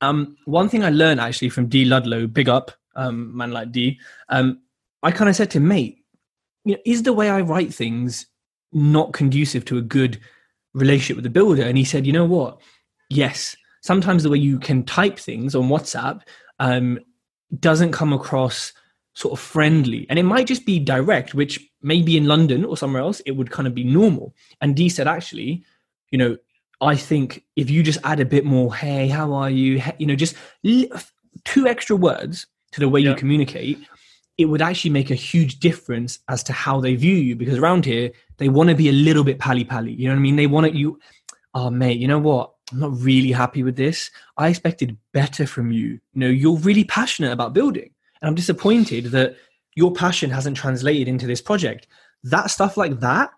[0.00, 3.98] um, one thing I learned actually from D Ludlow, big up, um, man like D.
[4.28, 4.60] Um,
[5.02, 6.04] I kind of said to him, mate,
[6.64, 8.26] you know, is the way I write things
[8.72, 10.20] not conducive to a good
[10.74, 11.62] relationship with the builder?
[11.62, 12.60] And he said, you know what?
[13.08, 13.56] Yes.
[13.80, 16.22] Sometimes the way you can type things on WhatsApp
[16.58, 16.98] um,
[17.60, 18.72] doesn't come across
[19.14, 20.06] sort of friendly.
[20.08, 23.50] And it might just be direct, which maybe in London or somewhere else, it would
[23.50, 24.34] kind of be normal.
[24.60, 25.64] And D said, actually,
[26.10, 26.36] you know,
[26.80, 29.82] I think if you just add a bit more, hey, how are you?
[29.98, 30.36] You know, just
[31.44, 33.10] two extra words to the way yeah.
[33.10, 33.78] you communicate,
[34.36, 37.34] it would actually make a huge difference as to how they view you.
[37.34, 39.92] Because around here, they want to be a little bit pally pally.
[39.92, 40.36] You know what I mean?
[40.36, 41.00] They want it, you,
[41.54, 42.52] oh, mate, you know what?
[42.72, 44.10] I'm not really happy with this.
[44.36, 45.86] I expected better from you.
[45.86, 47.90] You know, you're really passionate about building.
[48.20, 49.36] And I'm disappointed that
[49.74, 51.86] your passion hasn't translated into this project.
[52.24, 53.30] That stuff like that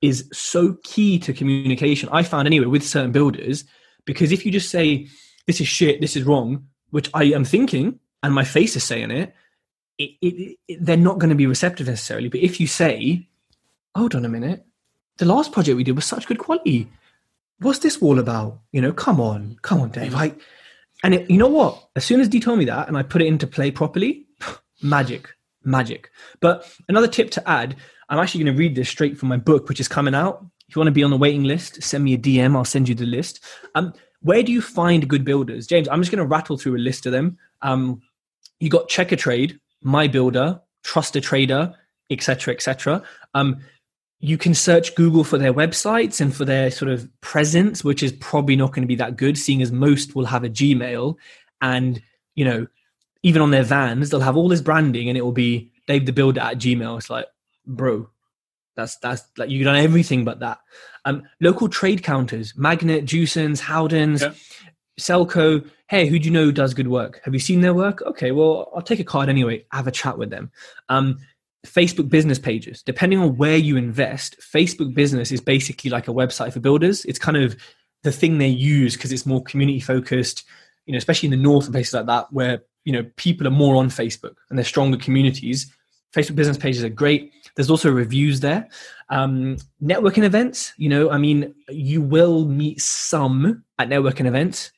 [0.00, 2.08] is so key to communication.
[2.12, 3.64] I found anyway with certain builders
[4.04, 5.08] because if you just say
[5.46, 9.10] this is shit, this is wrong, which I am thinking, and my face is saying
[9.10, 9.34] it,
[9.98, 12.28] it, it, it they're not going to be receptive necessarily.
[12.28, 13.26] But if you say,
[13.94, 14.64] "Hold on a minute,
[15.18, 16.88] the last project we did was such good quality.
[17.60, 18.60] What's this wall about?
[18.72, 20.14] You know, come on, come on, Dave.
[20.14, 20.40] Like,
[21.02, 21.88] and it, you know what?
[21.96, 24.26] As soon as D told me that, and I put it into play properly,
[24.82, 25.28] magic,
[25.64, 26.10] magic.
[26.40, 27.76] But another tip to add
[28.08, 30.44] I'm actually going to read this straight from my book, which is coming out.
[30.68, 32.56] If you want to be on the waiting list, send me a DM.
[32.56, 33.40] I'll send you the list.
[33.74, 35.88] Um, where do you find good builders, James?
[35.88, 37.38] I'm just going to rattle through a list of them.
[37.62, 38.00] Um,
[38.60, 41.74] you got Checkatrade, My Builder, Trust a Trader,
[42.10, 43.02] etc., etc.
[43.34, 43.58] Um,
[44.20, 48.12] you can search Google for their websites and for their sort of presence, which is
[48.12, 51.16] probably not going to be that good, seeing as most will have a Gmail,
[51.60, 52.02] and
[52.34, 52.66] you know,
[53.22, 56.12] even on their vans, they'll have all this branding, and it will be Dave the
[56.12, 56.98] Builder at Gmail.
[56.98, 57.26] It's like,
[57.66, 58.08] bro,
[58.76, 60.58] that's that's like you've done everything but that.
[61.04, 64.32] Um, local trade counters, Magnet, Jewson's, Howdens, yeah.
[65.00, 65.68] Selco.
[65.88, 67.20] Hey, who do you know does good work?
[67.24, 68.02] Have you seen their work?
[68.02, 69.64] Okay, well, I'll take a card anyway.
[69.72, 70.50] Have a chat with them.
[70.88, 71.18] Um,
[71.68, 72.82] Facebook business pages.
[72.82, 77.04] Depending on where you invest, Facebook business is basically like a website for builders.
[77.04, 77.56] It's kind of
[78.02, 80.44] the thing they use because it's more community focused.
[80.86, 83.50] You know, especially in the north and places like that, where you know people are
[83.50, 85.72] more on Facebook and they're stronger communities.
[86.14, 87.32] Facebook business pages are great.
[87.54, 88.68] There's also reviews there.
[89.10, 94.72] Um, networking events, you know, I mean, you will meet some at networking events.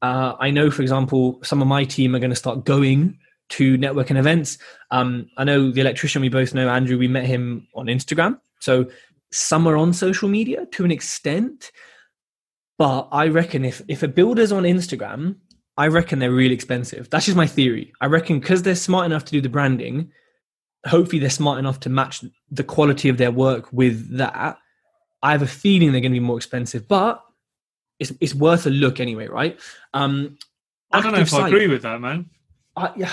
[0.00, 3.18] Uh, I know, for example, some of my team are going to start going
[3.52, 4.58] to networking events.
[4.90, 8.40] Um, I know the electrician we both know, Andrew, we met him on Instagram.
[8.60, 8.86] So
[9.32, 11.70] some are on social media to an extent.
[12.78, 15.36] But I reckon if, if a builder's on Instagram,
[15.76, 17.10] I reckon they're really expensive.
[17.10, 17.92] That's just my theory.
[18.00, 20.10] I reckon because they're smart enough to do the branding,
[20.86, 24.58] hopefully they're smart enough to match the quality of their work with that.
[25.22, 27.22] I have a feeling they're going to be more expensive, but
[28.00, 29.60] it's it's worth a look anyway, right?
[29.94, 30.38] Um,
[30.90, 32.28] I don't know if site, I agree with that, man.
[32.76, 33.12] I, yeah,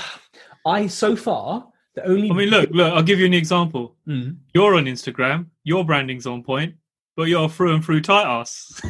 [0.66, 2.30] I so far the only.
[2.30, 2.94] I mean, look, look.
[2.94, 3.96] I'll give you an example.
[4.08, 4.38] Mm.
[4.54, 5.48] You're on Instagram.
[5.64, 6.76] Your branding's on point,
[7.16, 8.82] but you're through and through tight ass.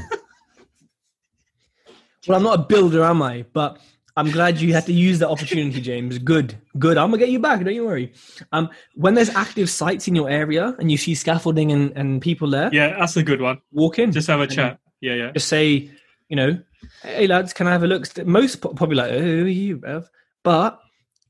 [2.28, 3.46] well, I'm not a builder, am I?
[3.54, 3.80] But
[4.18, 6.20] I'm glad you had to use the opportunity, James.
[6.20, 6.98] Good, good.
[6.98, 7.64] I'm gonna get you back.
[7.64, 8.14] Don't you worry.
[8.52, 12.50] Um, when there's active sites in your area and you see scaffolding and, and people
[12.50, 13.62] there, yeah, that's a good one.
[13.72, 14.80] Walk in, just have a chat.
[15.02, 15.32] Yeah, yeah.
[15.32, 15.90] Just say,
[16.28, 16.60] you know,
[17.02, 18.06] hey lads, can I have a look?
[18.26, 20.10] Most probably like, oh, you have,
[20.44, 20.80] but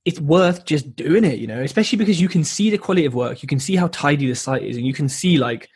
[0.06, 3.14] it's worth just doing it, you know, especially because you can see the quality of
[3.14, 5.70] work, you can see how tidy the site is, and you can see like,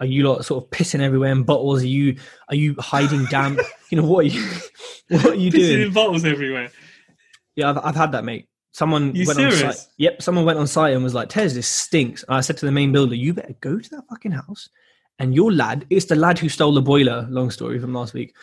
[0.00, 1.82] are you lot sort of pissing everywhere in bottles?
[1.82, 2.16] Are you
[2.48, 3.60] are you hiding damp?
[3.90, 4.44] you know, what are you
[5.08, 5.82] what are you pissing doing?
[5.82, 6.70] in bottles everywhere.
[7.54, 8.48] Yeah, I've, I've had that, mate.
[8.72, 9.62] Someone you went serious?
[9.62, 9.86] on site.
[9.98, 12.66] Yep, someone went on site and was like, "Tez, this stinks." And I said to
[12.66, 14.68] the main builder, "You better go to that fucking house."
[15.18, 17.26] And your lad, it's the lad who stole the boiler.
[17.30, 18.34] Long story from last week.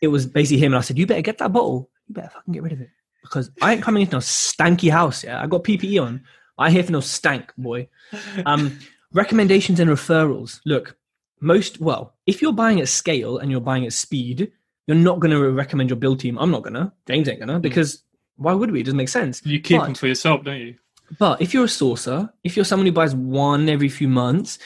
[0.00, 1.90] It was basically him, and I said, "You better get that bottle.
[2.06, 2.88] You better fucking get rid of it
[3.22, 5.24] because I ain't coming into no stanky house.
[5.24, 6.22] Yeah, I got PPE on.
[6.58, 7.88] I here for no stank, boy."
[8.46, 8.78] Um,
[9.12, 10.60] recommendations and referrals.
[10.64, 10.96] Look,
[11.40, 14.52] most well, if you're buying at scale and you're buying at speed,
[14.86, 16.38] you're not going to recommend your build team.
[16.38, 16.92] I'm not going to.
[17.06, 18.02] James ain't going to because
[18.36, 18.80] why would we?
[18.80, 19.44] It doesn't make sense.
[19.44, 20.76] You keep But- them for yourself, don't you?
[21.18, 24.58] but if you're a sourcer, if you're someone who buys one every few months,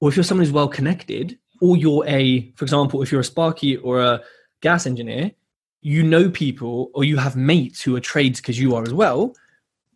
[0.00, 3.24] or if you're someone who's well connected, or you're a, for example, if you're a
[3.24, 4.22] Sparky or a
[4.62, 5.32] gas engineer,
[5.82, 9.34] you know people or you have mates who are trades because you are as well,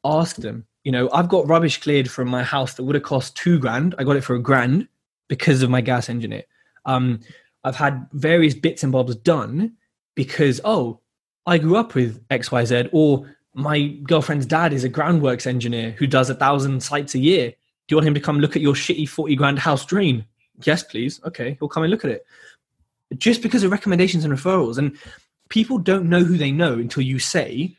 [0.05, 0.67] ask them.
[0.85, 3.95] You know, I've got rubbish cleared from my house that would have cost two grand.
[3.99, 4.89] I got it for a grand
[5.29, 6.45] because of my gas engineer.
[6.85, 7.21] Um,
[7.65, 9.73] I've had various bits and bobs done
[10.15, 11.01] because, oh,
[11.47, 16.29] I grew up with XYZ, or my girlfriend's dad is a groundworks engineer who does
[16.29, 17.51] a thousand sites a year.
[17.51, 20.25] Do you want him to come look at your shitty 40 grand house drain?
[20.65, 21.21] Yes, please.
[21.25, 22.27] Okay, he'll come and look at it.
[23.17, 24.79] Just because of recommendations and referrals.
[24.79, 24.97] And
[25.55, 27.77] people don't know who they know until you say,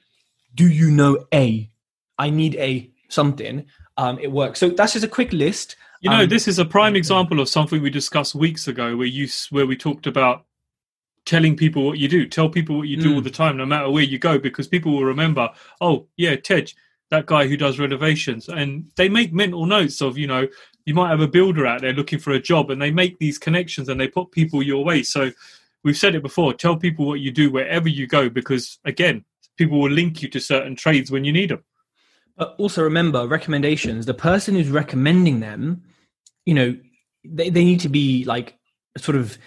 [0.55, 1.69] Do you know A?
[2.17, 3.65] I need a something.
[3.97, 4.59] Um, it works.
[4.61, 5.75] So that's just a quick list.
[5.99, 9.07] You know, Um, this is a prime example of something we discussed weeks ago, where
[9.17, 10.45] you where we talked about
[11.25, 12.25] telling people what you do.
[12.25, 13.15] Tell people what you do Mm.
[13.15, 15.49] all the time, no matter where you go, because people will remember.
[15.81, 16.67] Oh, yeah, Tej,
[17.09, 20.47] that guy who does renovations, and they make mental notes of you know
[20.85, 23.37] you might have a builder out there looking for a job, and they make these
[23.37, 25.03] connections and they put people your way.
[25.03, 25.31] So
[25.85, 26.53] we've said it before.
[26.53, 29.23] Tell people what you do wherever you go, because again,
[29.55, 31.63] people will link you to certain trades when you need them.
[32.35, 34.05] But also remember recommendations.
[34.05, 35.83] The person who's recommending them,
[36.45, 36.75] you know,
[37.23, 38.57] they, they need to be like
[38.97, 39.37] sort of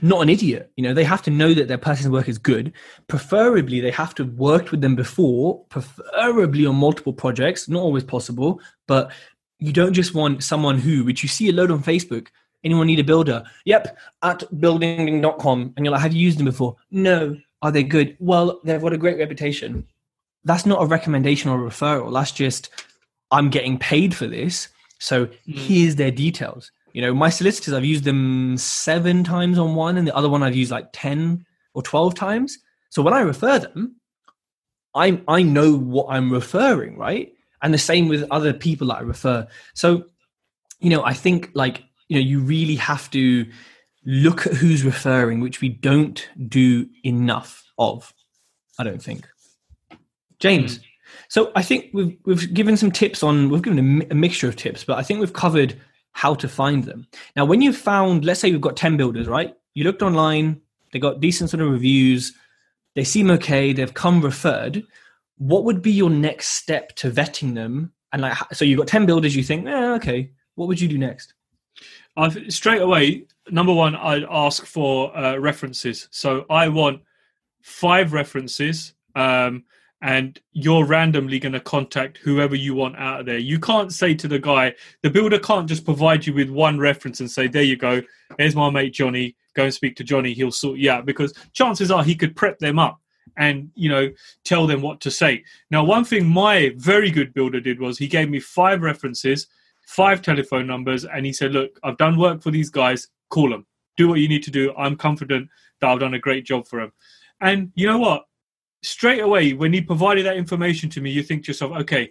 [0.00, 0.70] not an idiot.
[0.76, 2.72] You know, they have to know that their person's work is good.
[3.08, 7.68] Preferably, they have to have worked with them before, preferably on multiple projects.
[7.68, 9.12] Not always possible, but
[9.58, 12.28] you don't just want someone who, which you see a load on Facebook.
[12.64, 13.44] Anyone need a builder?
[13.64, 15.74] Yep, at building.com.
[15.76, 16.76] And you're like, have you used them before?
[16.90, 17.36] No.
[17.62, 18.16] Are they good?
[18.20, 19.86] Well, they've got a great reputation
[20.44, 22.12] that's not a recommendation or a referral.
[22.12, 22.70] That's just
[23.30, 24.68] I'm getting paid for this.
[24.98, 25.52] So hmm.
[25.52, 26.72] here's their details.
[26.92, 30.42] You know, my solicitors, I've used them seven times on one, and the other one
[30.42, 31.44] I've used like 10
[31.74, 32.58] or 12 times.
[32.88, 33.96] So when I refer them,
[34.94, 37.32] I I know what I'm referring, right?
[37.62, 39.46] And the same with other people that I refer.
[39.74, 40.04] So,
[40.80, 43.46] you know, I think like, you know, you really have to
[44.04, 48.12] look at who's referring, which we don't do enough of,
[48.78, 49.28] I don't think.
[50.38, 50.80] James.
[51.28, 54.48] So I think we've we've given some tips on we've given a, mi- a mixture
[54.48, 55.78] of tips, but I think we've covered
[56.12, 57.06] how to find them.
[57.36, 59.54] Now, when you've found, let's say we've got ten builders, right?
[59.74, 60.60] You looked online,
[60.92, 62.32] they got decent sort of reviews,
[62.94, 64.84] they seem okay, they've come referred.
[65.36, 67.92] What would be your next step to vetting them?
[68.12, 70.98] And like, so you've got ten builders, you think, eh, okay, what would you do
[70.98, 71.34] next?
[72.18, 73.24] I've straight away.
[73.50, 76.08] Number one, I'd ask for uh, references.
[76.10, 77.00] So I want
[77.62, 79.64] five references, um,
[80.02, 83.38] and you're randomly going to contact whoever you want out of there.
[83.38, 87.20] You can't say to the guy, the builder can't just provide you with one reference
[87.20, 88.02] and say, "There you go.
[88.36, 89.36] Here's my mate Johnny.
[89.54, 90.34] Go and speak to Johnny.
[90.34, 93.00] He'll sort you out." Because chances are he could prep them up
[93.36, 94.10] and you know
[94.44, 95.44] tell them what to say.
[95.70, 99.46] Now, one thing my very good builder did was he gave me five references
[99.88, 103.66] five telephone numbers and he said look i've done work for these guys call them
[103.96, 105.48] do what you need to do i'm confident
[105.80, 106.92] that i've done a great job for them
[107.40, 108.24] And you know what?
[108.82, 112.10] Straight away, when he provided that information to me, you think to yourself, okay,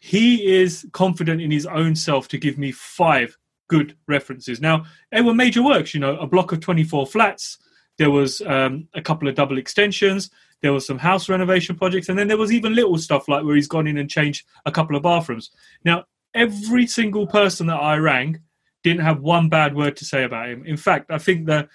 [0.00, 3.36] he is confident in his own self to give me five
[3.68, 4.60] good references.
[4.60, 7.58] Now, they were major works, you know, a block of 24 flats.
[7.98, 10.30] There was um, a couple of double extensions.
[10.62, 12.08] There was some house renovation projects.
[12.08, 14.72] And then there was even little stuff like where he's gone in and changed a
[14.72, 15.50] couple of bathrooms.
[15.84, 18.40] Now, every single person that I rang
[18.82, 20.64] didn't have one bad word to say about him.
[20.64, 21.68] In fact, I think that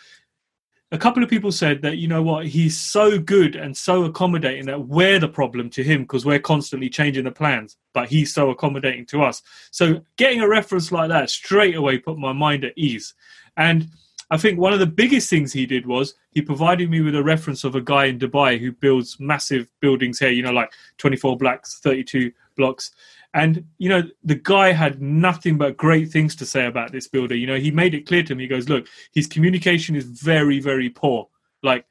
[0.92, 4.66] a couple of people said that you know what he's so good and so accommodating
[4.68, 8.50] that we're the problem to him because we're constantly changing the plans but he's so
[8.50, 9.42] accommodating to us.
[9.72, 13.14] So getting a reference like that straight away put my mind at ease.
[13.58, 13.90] And
[14.32, 17.24] i think one of the biggest things he did was he provided me with a
[17.24, 21.38] reference of a guy in dubai who builds massive buildings here you know like 24
[21.38, 22.92] blocks 32 blocks
[23.36, 27.36] and you know, the guy had nothing but great things to say about this builder.
[27.36, 28.46] You know, he made it clear to me.
[28.46, 31.28] He goes, "Look, his communication is very, very poor.
[31.62, 31.86] Like,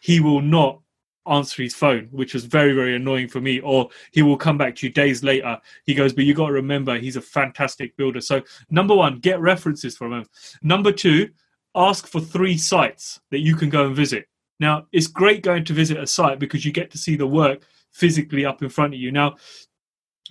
[0.00, 0.80] he will not
[1.26, 3.60] answer his phone, which was very, very annoying for me.
[3.60, 5.58] Or he will come back to you days later.
[5.84, 8.20] He goes, but you got to remember, he's a fantastic builder.
[8.20, 10.26] So, number one, get references from him.
[10.62, 11.30] Number two,
[11.74, 14.28] ask for three sites that you can go and visit.
[14.60, 17.62] Now, it's great going to visit a site because you get to see the work
[17.90, 19.10] physically up in front of you.
[19.10, 19.36] Now,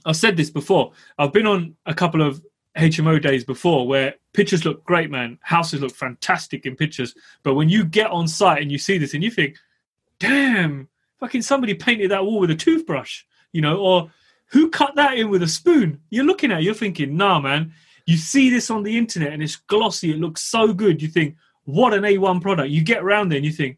[0.06, 0.92] I've said this before.
[1.18, 2.42] I've been on a couple of
[2.78, 5.38] HMO days before where pictures look great, man.
[5.42, 7.14] Houses look fantastic in pictures.
[7.44, 9.58] But when you get on site and you see this and you think,
[10.20, 10.88] damn,
[11.20, 14.12] fucking somebody painted that wall with a toothbrush, you know, or
[14.48, 16.00] who cut that in with a spoon?
[16.10, 17.74] You're looking at it, you're thinking, nah, man.
[18.06, 21.02] You see this on the internet and it's glossy, it looks so good.
[21.02, 22.70] You think, what an A1 product.
[22.70, 23.78] You get around there and you think,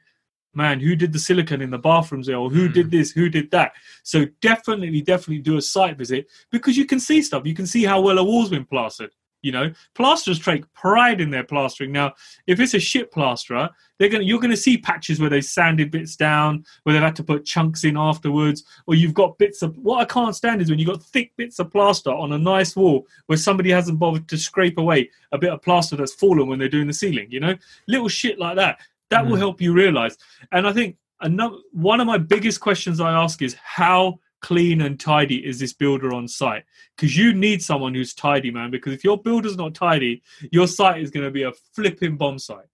[0.55, 2.73] man, who did the silicon in the bathrooms there, or who mm.
[2.73, 3.73] did this, who did that.
[4.03, 7.45] So definitely, definitely do a site visit because you can see stuff.
[7.45, 9.11] You can see how well a wall's been plastered.
[9.41, 11.91] You know, plasterers take pride in their plastering.
[11.91, 12.13] Now,
[12.47, 16.15] if it's a shit plasterer, they're gonna you're gonna see patches where they sanded bits
[16.15, 20.01] down, where they've had to put chunks in afterwards, or you've got bits of what
[20.01, 23.05] I can't stand is when you've got thick bits of plaster on a nice wall
[23.27, 26.67] where somebody hasn't bothered to scrape away a bit of plaster that's fallen when they're
[26.67, 27.55] doing the ceiling, you know?
[27.87, 28.79] Little shit like that.
[29.09, 29.29] That mm.
[29.29, 30.17] will help you realize.
[30.51, 34.99] And I think another one of my biggest questions I ask is how clean and
[34.99, 36.65] tidy is this builder on site?
[36.95, 38.69] Because you need someone who's tidy, man.
[38.69, 42.37] Because if your builder's not tidy, your site is going to be a flipping bomb
[42.37, 42.67] site.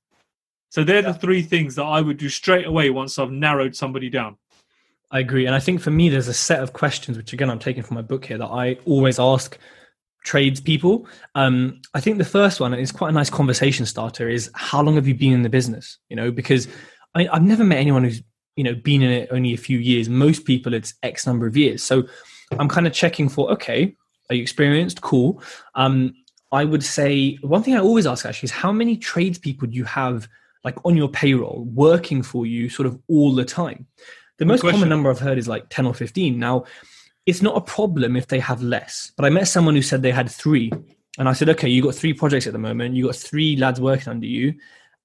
[0.69, 1.11] So they're yeah.
[1.11, 4.37] the three things that I would do straight away once I've narrowed somebody down.
[5.11, 5.45] I agree.
[5.45, 7.95] And I think for me, there's a set of questions, which again, I'm taking from
[7.95, 9.57] my book here, that I always ask
[10.23, 11.07] tradespeople.
[11.35, 14.29] Um, I think the first one is quite a nice conversation starter.
[14.29, 15.97] Is how long have you been in the business?
[16.09, 16.67] You know, because
[17.15, 18.21] I, I've never met anyone who's
[18.55, 20.09] you know been in it only a few years.
[20.09, 21.83] Most people, it's X number of years.
[21.83, 22.03] So
[22.59, 23.95] I'm kind of checking for okay,
[24.29, 25.01] are you experienced?
[25.01, 25.41] Cool.
[25.75, 26.13] Um,
[26.51, 29.85] I would say one thing I always ask actually is how many tradespeople do you
[29.85, 30.27] have
[30.63, 33.87] like on your payroll working for you sort of all the time?
[34.37, 36.39] The most common number I've heard is like 10 or 15.
[36.39, 36.65] Now,
[37.31, 39.13] it's not a problem if they have less.
[39.15, 40.69] But I met someone who said they had three.
[41.17, 42.93] And I said, okay, you got three projects at the moment.
[42.93, 44.53] You got three lads working under you,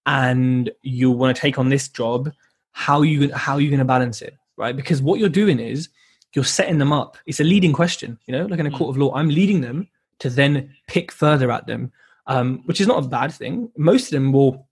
[0.07, 2.33] and you want to take on this job.
[2.73, 4.77] How are you how are you going to balance it, right?
[4.77, 5.89] Because what you're doing is
[6.35, 7.17] you're setting them up.
[7.27, 9.15] It's a leading question, you know, like in a court of law.
[9.15, 11.93] I'm leading them to then pick further at them,
[12.27, 13.71] um, which is not a bad thing.
[13.77, 14.69] Most of them will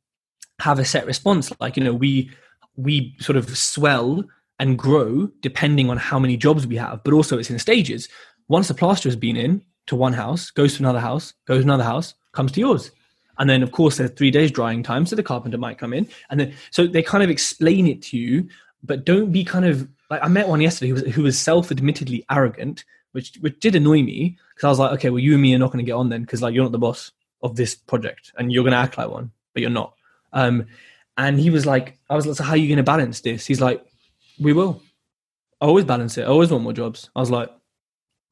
[0.58, 2.30] have a set response, like you know, we
[2.76, 4.24] we sort of swell
[4.64, 8.08] and grow depending on how many jobs we have, but also it's in stages.
[8.48, 11.64] Once the plaster has been in to one house, goes to another house, goes to
[11.64, 12.90] another house, comes to yours.
[13.38, 16.08] And then, of course, there's three days drying time, so the carpenter might come in.
[16.30, 18.48] And then, so they kind of explain it to you,
[18.82, 22.24] but don't be kind of like I met one yesterday who was, who was self-admittedly
[22.30, 25.54] arrogant, which which did annoy me because I was like, okay, well, you and me
[25.54, 27.74] are not going to get on then because like you're not the boss of this
[27.74, 29.92] project, and you're going to act like one, but you're not.
[30.32, 30.66] Um,
[31.18, 33.44] and he was like, I was like, so how are you going to balance this?
[33.46, 33.84] He's like,
[34.38, 34.82] we will.
[35.60, 36.22] I always balance it.
[36.22, 37.10] I always want more jobs.
[37.14, 37.50] I was like,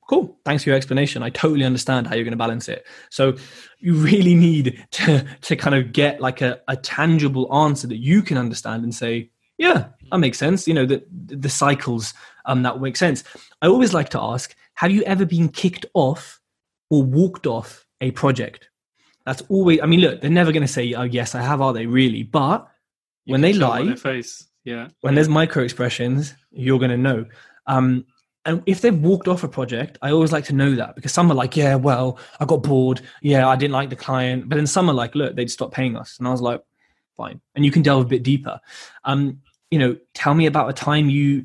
[0.09, 0.38] cool.
[0.45, 1.23] Thanks for your explanation.
[1.23, 2.85] I totally understand how you're going to balance it.
[3.11, 3.37] So
[3.79, 8.23] you really need to to kind of get like a, a tangible answer that you
[8.23, 10.67] can understand and say, yeah, that makes sense.
[10.69, 13.25] You know, the the cycles um that make sense.
[13.62, 16.41] I always like to ask, have you ever been kicked off
[16.91, 18.69] or walked off a project?
[19.25, 21.87] That's always I mean, look, they're never gonna say, Oh yes, I have, are they
[21.87, 22.25] really?
[22.25, 22.69] But
[23.25, 24.88] you when they lie face yeah.
[25.01, 27.27] When there's micro expressions, you're going to know.
[27.66, 28.07] Um,
[28.44, 31.31] and if they've walked off a project, I always like to know that because some
[31.31, 33.00] are like, yeah, well, I got bored.
[33.21, 34.48] Yeah, I didn't like the client.
[34.48, 36.17] But then some are like, look, they'd stop paying us.
[36.19, 36.60] And I was like,
[37.17, 37.40] fine.
[37.54, 38.60] And you can delve a bit deeper.
[39.04, 39.40] Um,
[39.71, 41.44] you know, tell me about a time you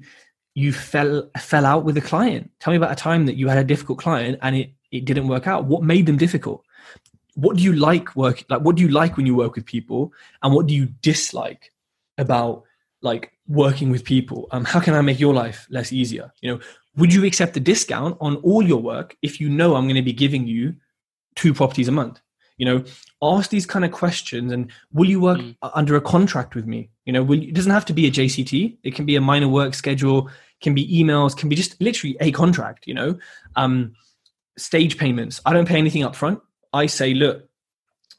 [0.55, 2.49] you fell fell out with a client.
[2.59, 5.27] Tell me about a time that you had a difficult client and it, it didn't
[5.27, 5.65] work out.
[5.65, 6.63] What made them difficult?
[7.35, 10.13] What do you like work like what do you like when you work with people?
[10.41, 11.71] And what do you dislike
[12.17, 12.63] about
[13.01, 14.47] like working with people?
[14.51, 16.31] Um, how can I make your life less easier?
[16.41, 16.59] You know,
[16.95, 20.01] would you accept a discount on all your work if you know I'm going to
[20.01, 20.75] be giving you
[21.35, 22.19] two properties a month?
[22.57, 22.83] You know,
[23.21, 25.55] ask these kind of questions and will you work mm.
[25.61, 26.89] under a contract with me?
[27.05, 28.77] You know, will, it doesn't have to be a JCT.
[28.83, 30.29] It can be a minor work schedule,
[30.59, 33.17] can be emails, can be just literally a contract, you know.
[33.55, 33.93] Um,
[34.57, 35.39] stage payments.
[35.45, 36.39] I don't pay anything up front.
[36.73, 37.47] I say, look,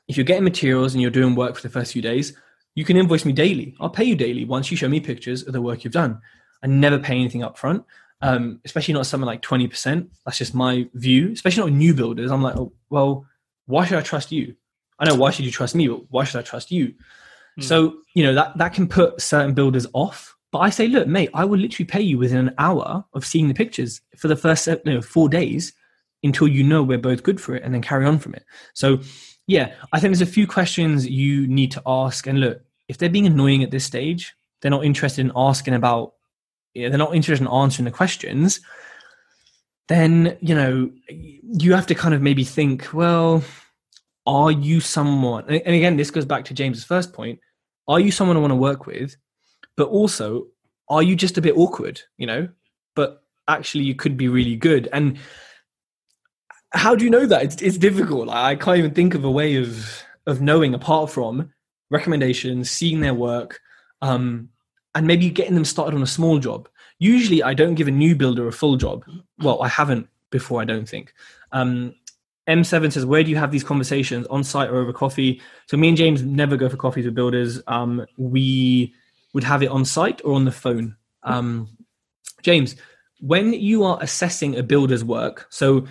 [0.06, 2.36] if you're getting materials and you're doing work for the first few days,
[2.74, 3.74] you can invoice me daily.
[3.80, 6.20] I'll pay you daily once you show me pictures of the work you've done.
[6.62, 7.84] I never pay anything up front,
[8.20, 10.08] um, especially not something like 20%.
[10.24, 12.30] That's just my view, especially not new builders.
[12.30, 13.26] I'm like, oh, well,
[13.66, 14.54] why should I trust you?
[14.98, 16.94] I know why should you trust me, but why should I trust you?
[17.58, 17.64] Mm.
[17.64, 20.36] So, you know, that, that can put certain builders off.
[20.50, 23.48] But I say, look, mate, I will literally pay you within an hour of seeing
[23.48, 25.72] the pictures for the first you know, four days
[26.22, 28.44] until you know we're both good for it and then carry on from it.
[28.72, 29.00] So,
[29.48, 32.26] yeah, I think there's a few questions you need to ask.
[32.26, 36.12] And look, if they're being annoying at this stage, they're not interested in asking about,
[36.74, 38.60] they're not interested in answering the questions,
[39.88, 43.42] then, you know, you have to kind of maybe think, well,
[44.26, 47.40] are you someone, and again, this goes back to James's first point,
[47.88, 49.16] are you someone I want to work with?
[49.78, 50.48] But also,
[50.90, 52.48] are you just a bit awkward, you know?
[52.94, 54.90] But actually, you could be really good.
[54.92, 55.18] And
[56.72, 57.42] how do you know that?
[57.42, 58.28] It's, it's difficult.
[58.28, 61.50] I can't even think of a way of of knowing apart from
[61.90, 63.60] recommendations, seeing their work,
[64.02, 64.50] um,
[64.94, 66.68] and maybe getting them started on a small job.
[66.98, 69.04] Usually, I don't give a new builder a full job.
[69.38, 71.14] Well, I haven't before, I don't think.
[71.52, 71.94] Um,
[72.46, 75.40] M7 says, Where do you have these conversations on site or over coffee?
[75.66, 77.62] So, me and James never go for coffees with builders.
[77.66, 78.94] Um, we
[79.32, 80.96] would have it on site or on the phone.
[81.22, 81.68] Um,
[82.42, 82.76] James,
[83.20, 85.86] when you are assessing a builder's work, so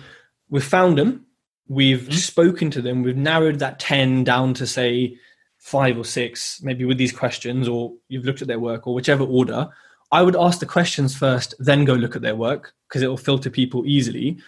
[0.50, 1.26] we've found them,
[1.68, 2.12] we've mm-hmm.
[2.12, 5.16] spoken to them, we've narrowed that 10 down to say
[5.58, 9.24] five or six, maybe with these questions, or you've looked at their work, or whichever
[9.24, 9.68] order,
[10.10, 13.16] I would ask the questions first, then go look at their work because it will
[13.16, 14.38] filter people easily.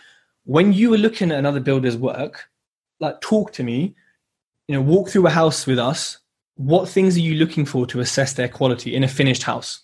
[0.44, 2.48] When you were looking at another builder's work,
[2.98, 3.94] like talk to me,
[4.68, 6.18] you know, walk through a house with us.
[6.54, 9.82] What things are you looking for to assess their quality in a finished house?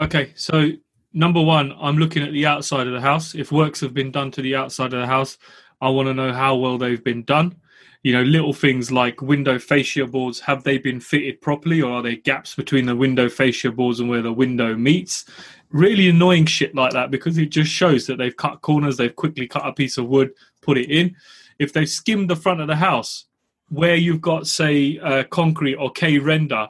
[0.00, 0.70] Okay, so
[1.12, 3.34] number one, I'm looking at the outside of the house.
[3.34, 5.38] If works have been done to the outside of the house,
[5.80, 7.56] I want to know how well they've been done.
[8.02, 12.02] You know little things like window fascia boards have they been fitted properly or are
[12.02, 15.24] there gaps between the window fascia boards and where the window meets?
[15.70, 19.48] Really annoying shit like that because it just shows that they've cut corners they've quickly
[19.48, 20.30] cut a piece of wood
[20.62, 21.16] put it in.
[21.58, 23.24] If they've skimmed the front of the house
[23.68, 26.68] where you've got say uh, concrete or k render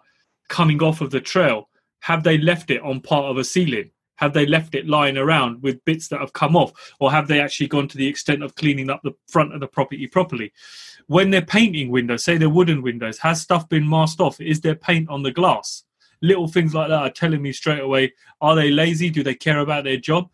[0.49, 1.69] coming off of the trail
[2.01, 5.63] have they left it on part of a ceiling have they left it lying around
[5.63, 8.55] with bits that have come off or have they actually gone to the extent of
[8.55, 10.53] cleaning up the front of the property properly
[11.09, 14.41] when they're painting windows, say they're wooden windows, has stuff been masked off?
[14.41, 15.85] Is there paint on the glass?
[16.21, 19.09] Little things like that are telling me straight away: Are they lazy?
[19.09, 20.31] Do they care about their job?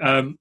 [0.00, 0.38] Um,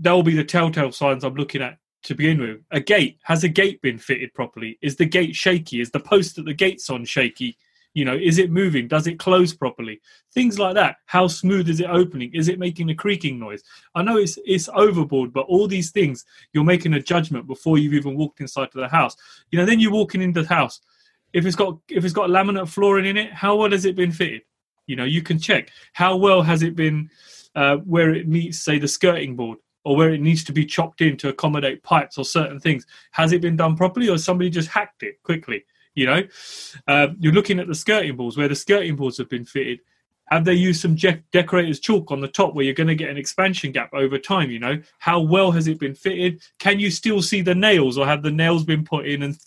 [0.00, 2.60] that will be the telltale signs I'm looking at to begin with.
[2.70, 4.78] A gate has a gate been fitted properly?
[4.82, 5.80] Is the gate shaky?
[5.80, 7.56] Is the post that the gate's on shaky?
[7.96, 8.88] You know, is it moving?
[8.88, 10.02] Does it close properly?
[10.34, 10.96] Things like that.
[11.06, 12.30] How smooth is it opening?
[12.34, 13.64] Is it making a creaking noise?
[13.94, 17.94] I know it's it's overboard, but all these things you're making a judgment before you've
[17.94, 19.16] even walked inside to the house.
[19.50, 20.82] You know, then you're walking into the house.
[21.32, 24.12] If it's got if it's got laminate flooring in it, how well has it been
[24.12, 24.42] fitted?
[24.86, 27.08] You know, you can check how well has it been
[27.54, 31.00] uh, where it meets, say, the skirting board or where it needs to be chopped
[31.00, 32.84] in to accommodate pipes or certain things.
[33.12, 35.64] Has it been done properly, or somebody just hacked it quickly?
[35.96, 36.22] You know,
[36.86, 39.80] uh, you're looking at the skirting boards where the skirting boards have been fitted.
[40.28, 43.10] Have they used some je- decorator's chalk on the top where you're going to get
[43.10, 44.50] an expansion gap over time?
[44.50, 46.42] You know, how well has it been fitted?
[46.58, 49.38] Can you still see the nails, or have the nails been put in and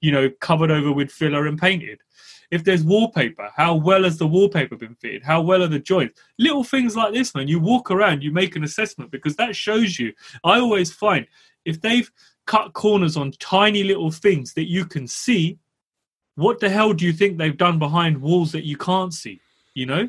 [0.00, 2.00] you know covered over with filler and painted?
[2.50, 5.24] If there's wallpaper, how well has the wallpaper been fitted?
[5.24, 6.20] How well are the joints?
[6.38, 7.48] Little things like this, man.
[7.48, 10.12] You walk around, you make an assessment because that shows you.
[10.44, 11.26] I always find
[11.64, 12.10] if they've
[12.46, 15.58] cut corners on tiny little things that you can see,
[16.36, 19.40] what the hell do you think they've done behind walls that you can't see?
[19.74, 20.08] You know,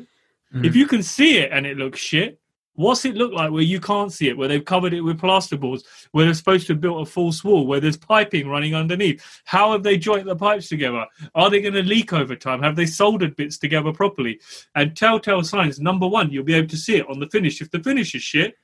[0.54, 0.64] mm.
[0.64, 2.38] if you can see it and it looks shit,
[2.74, 5.82] what's it look like where you can't see it, where they've covered it with plasterboards,
[6.12, 9.42] where they're supposed to have built a false wall, where there's piping running underneath?
[9.44, 11.04] How have they joined the pipes together?
[11.34, 12.62] Are they going to leak over time?
[12.62, 14.40] Have they soldered bits together properly?
[14.74, 15.80] And telltale signs.
[15.80, 17.60] Number one, you'll be able to see it on the finish.
[17.60, 18.54] If the finish is shit,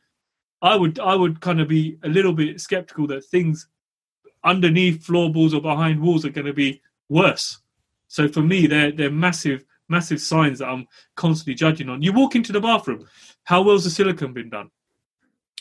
[0.62, 3.68] I would I would kind of be a little bit skeptical that things
[4.44, 7.58] underneath floorboards or behind walls are going to be worse.
[8.08, 12.02] So for me, they're they're massive massive signs that I'm constantly judging on.
[12.02, 13.06] You walk into the bathroom,
[13.44, 14.70] how well's the silicone been done?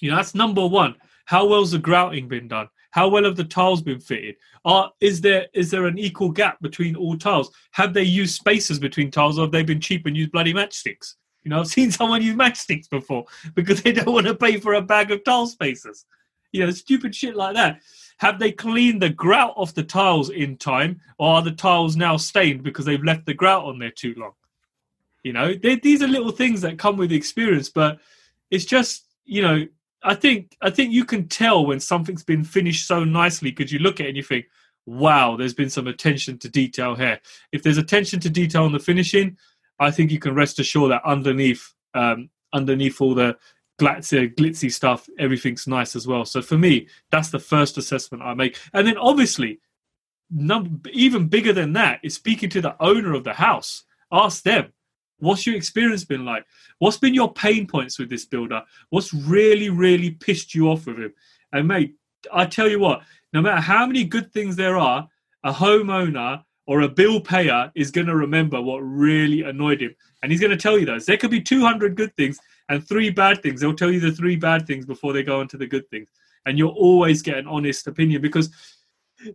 [0.02, 0.96] You know, that's number one.
[1.26, 2.68] How well's the grouting been done?
[2.92, 4.36] How well have the tiles been fitted?
[4.66, 7.50] Are is there is there an equal gap between all tiles?
[7.72, 11.16] Have they used spacers between tiles, or have they been cheap and used bloody matchsticks?
[11.44, 13.26] You know, I've seen someone use matchsticks before
[13.56, 16.06] because they don't want to pay for a bag of tile spacers.
[16.52, 17.82] You know, stupid shit like that.
[18.18, 22.18] Have they cleaned the grout off the tiles in time, or are the tiles now
[22.18, 24.34] stained because they've left the grout on there too long?
[25.24, 28.00] You know, these are little things that come with experience, but
[28.52, 29.66] it's just you know,
[30.04, 33.80] I think I think you can tell when something's been finished so nicely because you
[33.80, 34.46] look at it and you think,
[34.86, 37.20] "Wow, there's been some attention to detail here."
[37.52, 39.38] If there's attention to detail on the finishing,
[39.80, 43.38] I think you can rest assured that underneath, um, underneath all the
[43.80, 46.26] glitzy, glitzy stuff, everything's nice as well.
[46.26, 48.60] So for me, that's the first assessment I make.
[48.74, 49.60] And then obviously,
[50.32, 53.84] num- even bigger than that is speaking to the owner of the house.
[54.12, 54.72] Ask them,
[55.18, 56.46] what's your experience been like?
[56.80, 58.62] What's been your pain points with this builder?
[58.90, 61.14] What's really, really pissed you off with him?
[61.52, 61.96] And mate,
[62.32, 63.02] I tell you what,
[63.32, 65.08] no matter how many good things there are,
[65.44, 69.96] a homeowner or a bill payer is going to remember what really annoyed him.
[70.22, 71.06] And he's going to tell you those.
[71.06, 72.40] There could be 200 good things
[72.70, 73.62] and three bad things.
[73.62, 76.08] They'll tell you the three bad things before they go on to the good things.
[76.46, 78.50] And you'll always get an honest opinion because,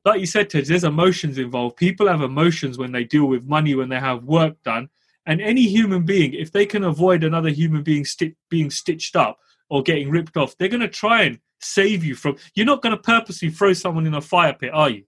[0.05, 1.77] like you said, Tej, there's emotions involved.
[1.77, 4.89] People have emotions when they deal with money, when they have work done.
[5.27, 9.39] And any human being, if they can avoid another human being sti- being stitched up
[9.69, 12.37] or getting ripped off, they're going to try and save you from.
[12.55, 15.05] You're not going to purposely throw someone in a fire pit, are you?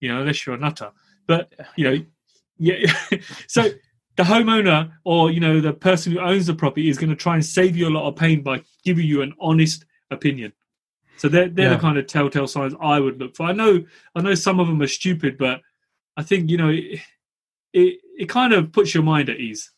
[0.00, 0.90] You know, unless you're a nutter.
[1.26, 2.04] But you know,
[2.58, 2.92] yeah.
[3.46, 3.70] so
[4.16, 7.34] the homeowner or you know the person who owns the property is going to try
[7.34, 10.52] and save you a lot of pain by giving you an honest opinion.
[11.16, 11.74] So they're they're yeah.
[11.76, 13.44] the kind of telltale signs I would look for.
[13.44, 13.84] I know
[14.14, 15.60] I know some of them are stupid, but
[16.16, 17.00] I think you know it
[17.72, 19.70] it, it kind of puts your mind at ease.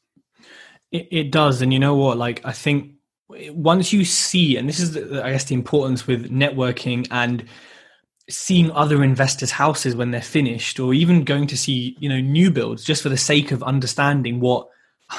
[0.90, 2.18] It, it does, and you know what?
[2.18, 2.94] Like I think
[3.28, 7.44] once you see, and this is I guess the importance with networking and
[8.28, 12.50] seeing other investors' houses when they're finished, or even going to see you know new
[12.50, 14.68] builds just for the sake of understanding what.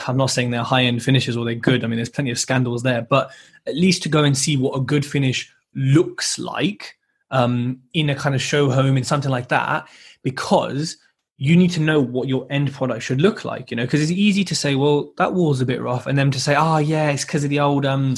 [0.07, 1.83] I'm not saying they're high end finishes or they're good.
[1.83, 3.31] I mean, there's plenty of scandals there, but
[3.67, 6.97] at least to go and see what a good finish looks like
[7.29, 9.87] um, in a kind of show home in something like that,
[10.23, 10.97] because
[11.37, 13.69] you need to know what your end product should look like.
[13.69, 16.31] You know, because it's easy to say, well, that wall's a bit rough, and then
[16.31, 18.15] to say, oh yeah, it's because of the old um,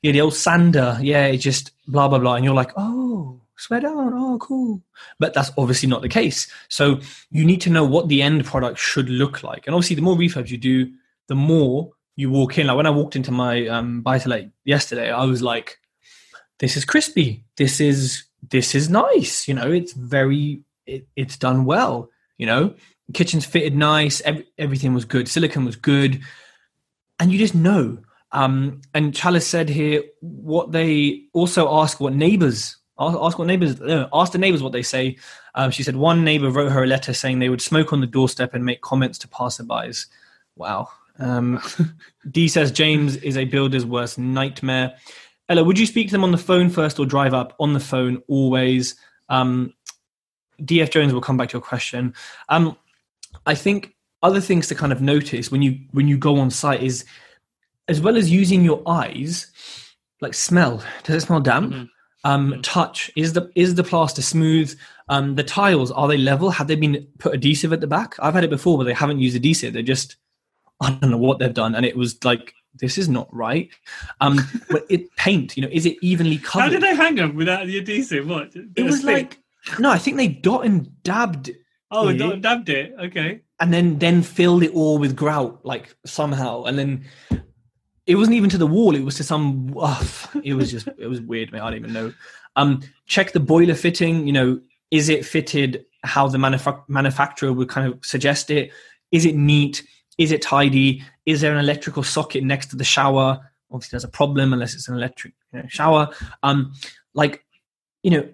[0.00, 0.98] yeah, the old sander.
[1.00, 4.12] Yeah, it just blah blah blah, and you're like, oh swear down.
[4.14, 4.82] Oh, cool.
[5.18, 6.50] But that's obviously not the case.
[6.68, 7.00] So
[7.30, 9.66] you need to know what the end product should look like.
[9.66, 10.92] And obviously, the more refurbs you do,
[11.28, 12.66] the more you walk in.
[12.66, 15.78] Like when I walked into my um, buy to let yesterday, I was like,
[16.58, 17.44] "This is crispy.
[17.56, 19.46] This is this is nice.
[19.46, 22.10] You know, it's very it, it's done well.
[22.38, 22.74] You know,
[23.14, 24.20] kitchen's fitted nice.
[24.22, 25.28] Every, everything was good.
[25.28, 26.20] Silicon was good,
[27.18, 27.98] and you just know."
[28.34, 33.80] Um, and Chalice said here what they also ask what neighbors Ask what neighbors.
[33.80, 35.16] Uh, ask the neighbors what they say.
[35.54, 38.06] Um, she said one neighbor wrote her a letter saying they would smoke on the
[38.06, 40.06] doorstep and make comments to passerbys.
[40.56, 40.88] Wow.
[41.18, 41.60] Um,
[42.30, 44.94] D says James is a builder's worst nightmare.
[45.48, 47.80] Ella, would you speak to them on the phone first or drive up on the
[47.80, 48.94] phone always?
[49.28, 49.74] Um,
[50.62, 52.14] DF Jones will come back to your question.
[52.48, 52.76] Um,
[53.46, 56.82] I think other things to kind of notice when you when you go on site
[56.82, 57.04] is
[57.88, 59.52] as well as using your eyes,
[60.20, 60.82] like smell.
[61.02, 61.72] Does it smell damp?
[61.72, 61.84] Mm-hmm.
[62.24, 62.60] Um, mm.
[62.62, 64.76] touch is the is the plaster smooth?
[65.08, 66.50] Um, the tiles are they level?
[66.50, 68.14] Have they been put adhesive at the back?
[68.20, 69.72] I've had it before, but they haven't used adhesive.
[69.72, 70.16] They just
[70.80, 73.70] I don't know what they've done, and it was like this is not right.
[74.20, 74.38] Um,
[74.70, 76.64] but it paint, you know, is it evenly covered?
[76.64, 78.28] How did they hang them without the adhesive?
[78.28, 79.38] What it was like?
[79.78, 81.50] No, I think they dot and dabbed.
[81.90, 82.94] Oh, it, dot and dabbed it.
[82.98, 83.40] Okay.
[83.60, 87.04] And then then filled it all with grout, like somehow, and then
[88.06, 88.94] it wasn't even to the wall.
[88.94, 89.74] It was to some.
[90.42, 90.88] It was just.
[90.98, 91.60] It was weird, mate.
[91.60, 92.12] I don't even know.
[92.56, 94.26] Um, check the boiler fitting.
[94.26, 98.70] You know, is it fitted how the manufa- manufacturer would kind of suggest it?
[99.12, 99.84] Is it neat?
[100.18, 101.02] Is it tidy?
[101.26, 103.38] Is there an electrical socket next to the shower?
[103.70, 106.08] Obviously, there's a problem unless it's an electric you know, shower.
[106.42, 106.74] Um,
[107.14, 107.44] like,
[108.02, 108.28] you know,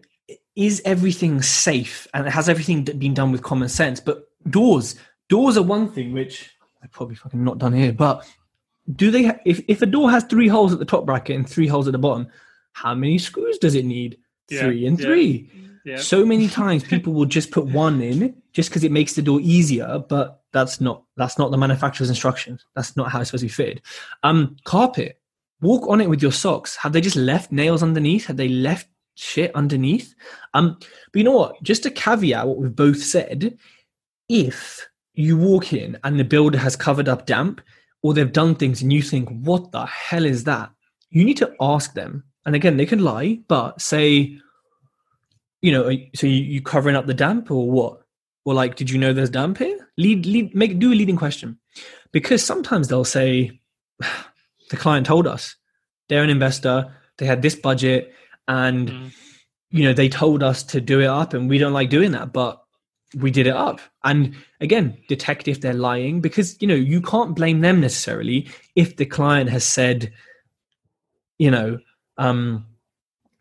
[0.56, 4.00] is everything safe and has everything been done with common sense?
[4.00, 4.96] But doors,
[5.28, 6.50] doors are one thing which
[6.82, 8.26] I probably fucking not done here, but
[8.94, 11.48] do they ha- if, if a door has three holes at the top bracket and
[11.48, 12.28] three holes at the bottom
[12.72, 14.18] how many screws does it need?
[14.48, 15.50] Yeah, three and yeah, three.
[15.84, 15.96] yeah.
[15.96, 19.40] so many times people will just put one in just because it makes the door
[19.42, 22.64] easier but that's not that's not the manufacturer's instructions.
[22.74, 23.82] That's not how it's supposed to be fitted.
[24.22, 25.20] Um carpet.
[25.60, 26.76] Walk on it with your socks.
[26.76, 28.26] Have they just left nails underneath?
[28.26, 30.14] Have they left shit underneath?
[30.54, 31.62] Um but you know what?
[31.62, 33.58] Just a caveat what we've both said.
[34.28, 37.60] If you walk in and the builder has covered up damp
[38.02, 40.70] or they've done things and you think, what the hell is that?
[41.10, 42.24] You need to ask them.
[42.46, 44.38] And again, they can lie, but say,
[45.60, 48.02] you know, so you, you covering up the damp or what?
[48.44, 49.88] Or like, did you know there's damp here?
[49.96, 51.58] Lead, lead, make do a leading question,
[52.12, 53.60] because sometimes they'll say,
[54.70, 55.56] the client told us
[56.08, 58.14] they're an investor, they had this budget,
[58.46, 59.12] and mm.
[59.70, 62.32] you know they told us to do it up, and we don't like doing that,
[62.32, 62.62] but
[63.14, 63.80] we did it up.
[64.04, 68.96] And again, detect if they're lying because you know you can't blame them necessarily if
[68.96, 70.12] the client has said,
[71.38, 71.78] you know,
[72.16, 72.66] um,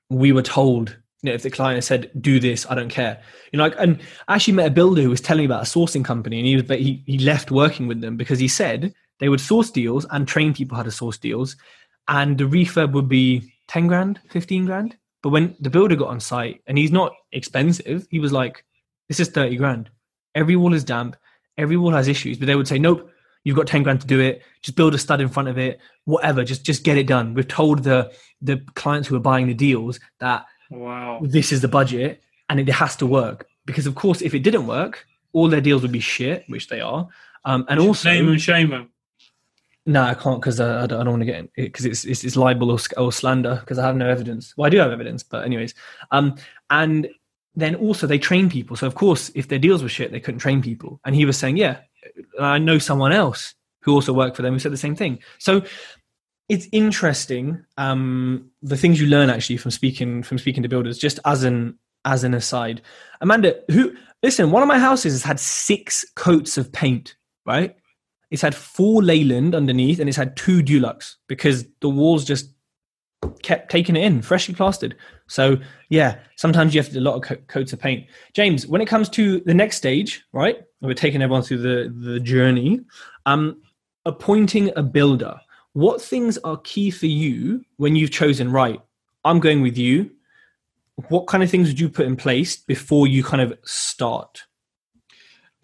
[0.09, 3.21] we were told you know, if the client said, "Do this," I don't care.
[3.51, 5.69] You know, like, and I actually met a builder who was telling me about a
[5.69, 8.93] sourcing company, and he was, but he he left working with them because he said
[9.19, 11.55] they would source deals and train people how to source deals,
[12.07, 14.95] and the refurb would be ten grand, fifteen grand.
[15.23, 18.63] But when the builder got on site, and he's not expensive, he was like,
[19.07, 19.89] "This is thirty grand.
[20.35, 21.15] Every wall is damp.
[21.57, 23.11] Every wall has issues." But they would say, "Nope."
[23.43, 24.41] You've got ten grand to do it.
[24.61, 25.79] Just build a stud in front of it.
[26.03, 26.43] Whatever.
[26.43, 27.33] Just just get it done.
[27.33, 31.19] We've told the the clients who are buying the deals that Wow.
[31.21, 33.47] This is the budget and it has to work.
[33.65, 36.81] Because, of course, if it didn't work, all their deals would be shit, which they
[36.81, 37.07] are.
[37.45, 38.09] Um, and also.
[38.09, 38.89] Name and shame them.
[39.85, 42.35] No, I can't because I, I, don't want to get it because it's, it's, it's
[42.35, 44.53] libel or, or slander because I have no evidence.
[44.57, 45.73] Well, I do have evidence, but anyways.
[46.11, 46.35] Um,
[46.69, 47.07] and
[47.57, 48.77] then also they train people.
[48.77, 51.01] So of course, if their deals were shit, they couldn't train people.
[51.03, 51.79] And he was saying, yeah,
[52.39, 55.19] I know someone else who also worked for them who said the same thing.
[55.39, 55.63] So
[56.49, 61.19] it's interesting um, the things you learn actually from speaking from speaking to builders just
[61.25, 62.81] as an as an aside
[63.19, 63.93] amanda who
[64.23, 67.75] listen one of my houses has had six coats of paint right
[68.31, 72.49] it's had four leyland underneath and it's had two dulux because the walls just
[73.43, 74.95] kept taking it in freshly plastered.
[75.27, 75.57] So
[75.89, 78.07] yeah sometimes you have to do a lot of co- coats of paint.
[78.33, 82.19] James when it comes to the next stage right we're taking everyone through the the
[82.19, 82.81] journey
[83.25, 83.61] um
[84.05, 85.39] appointing a builder.
[85.73, 88.81] What things are key for you when you've chosen right
[89.23, 90.09] i'm going with you
[91.09, 94.43] what kind of things would you put in place before you kind of start?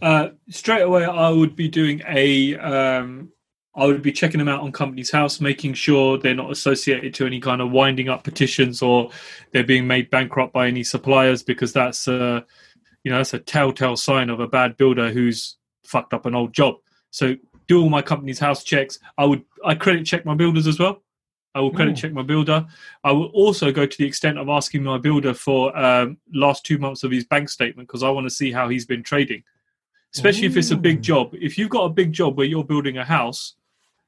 [0.01, 3.31] Uh, straight away i would be doing a um,
[3.75, 7.25] I would be checking them out on Companies House, making sure they're not associated to
[7.25, 9.09] any kind of winding up petitions or
[9.51, 12.45] they're being made bankrupt by any suppliers because that's a,
[13.03, 16.53] you know, that's a telltale sign of a bad builder who's fucked up an old
[16.53, 16.75] job.
[17.09, 17.35] So
[17.67, 18.99] do all my Companies House checks.
[19.17, 21.01] I would I credit check my builders as well.
[21.55, 22.01] I will credit Ooh.
[22.01, 22.65] check my builder.
[23.03, 26.77] I will also go to the extent of asking my builder for um, last two
[26.77, 29.43] months of his bank statement because I want to see how he's been trading.
[30.13, 30.51] Especially Ooh.
[30.51, 31.33] if it's a big job.
[31.33, 33.55] If you've got a big job where you're building a house,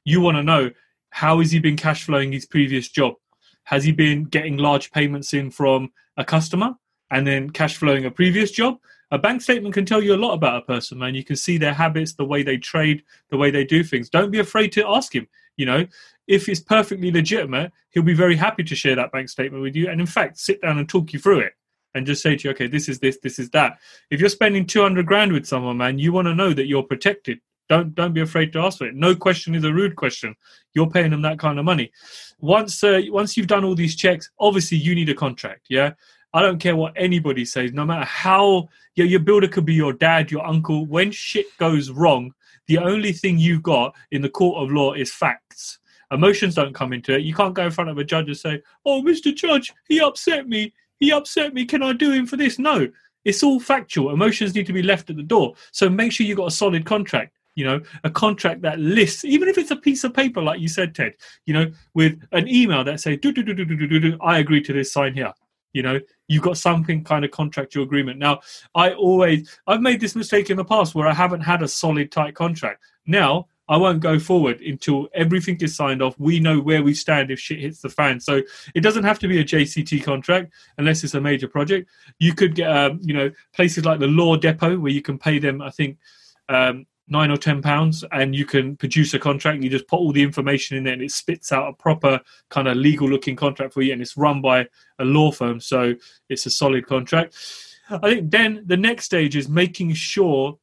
[0.05, 0.71] you want to know
[1.09, 3.15] how has he been cash flowing his previous job?
[3.63, 6.75] Has he been getting large payments in from a customer
[7.11, 8.77] and then cash flowing a previous job?
[9.11, 11.15] a bank statement can tell you a lot about a person, man.
[11.15, 14.09] You can see their habits, the way they trade, the way they do things.
[14.09, 15.27] Don't be afraid to ask him.
[15.57, 15.87] You know,
[16.27, 19.89] if it's perfectly legitimate, he'll be very happy to share that bank statement with you.
[19.89, 21.53] And in fact, sit down and talk you through it
[21.93, 23.77] and just say to you, okay, this is this, this is that.
[24.09, 27.39] If you're spending 200 grand with someone, man, you want to know that you're protected.
[27.67, 28.95] Don't don't be afraid to ask for it.
[28.95, 30.35] No question is a rude question.
[30.73, 31.91] You're paying them that kind of money.
[32.39, 35.65] Once uh, once you've done all these checks, obviously you need a contract.
[35.69, 35.93] Yeah,
[36.33, 39.93] I don't care what anybody says, no matter how your, your builder could be your
[39.93, 40.85] dad, your uncle.
[40.85, 42.33] When shit goes wrong,
[42.67, 45.79] the only thing you got in the court of law is facts.
[46.11, 47.21] Emotions don't come into it.
[47.21, 49.33] You can't go in front of a judge and say, Oh, Mr.
[49.33, 50.73] Judge, he upset me.
[50.99, 51.65] He upset me.
[51.65, 52.59] Can I do him for this?
[52.59, 52.87] No,
[53.23, 54.11] it's all factual.
[54.11, 55.55] Emotions need to be left at the door.
[55.71, 59.47] So make sure you've got a solid contract you know a contract that lists even
[59.47, 61.13] if it's a piece of paper like you said Tej
[61.45, 64.39] you know with an email that say do do do do do do do i
[64.39, 65.33] agree to this sign here
[65.73, 68.39] you know you've got something kind of contractual agreement now
[68.75, 72.11] i always i've made this mistake in the past where i haven't had a solid
[72.11, 76.19] tight contract now I won't go forward until everything is signed off.
[76.19, 78.19] We know where we stand if shit hits the fan.
[78.19, 78.41] So
[78.75, 81.89] it doesn't have to be a JCT contract unless it's a major project.
[82.19, 85.39] You could get, um, you know, places like the Law Depot where you can pay
[85.39, 85.61] them.
[85.61, 85.97] I think
[86.47, 89.61] um, nine or ten pounds and you can produce a contract.
[89.61, 92.67] You just put all the information in there and it spits out a proper kind
[92.67, 94.67] of legal looking contract for you and it's run by
[94.99, 95.93] a law firm so
[96.29, 97.35] it's a solid contract.
[97.89, 100.57] I think then the next stage is making sure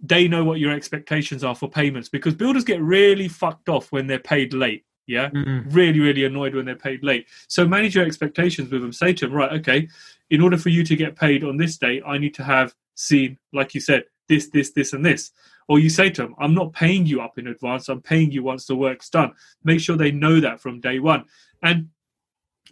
[0.00, 4.06] they know what your expectations are for payments because builders get really fucked off when
[4.06, 5.30] they're paid late yeah?
[5.30, 5.68] Mm-hmm.
[5.70, 7.26] really really annoyed when they're paid late.
[7.48, 8.92] So manage your expectations with them.
[8.92, 9.88] Say to them right okay
[10.32, 13.38] in order for you to get paid on this day i need to have seen
[13.52, 14.02] like you said
[14.32, 15.30] this this this and this
[15.68, 18.42] or you say to them, I'm not paying you up in advance, I'm paying you
[18.42, 19.32] once the work's done.
[19.64, 21.24] Make sure they know that from day one.
[21.62, 21.88] And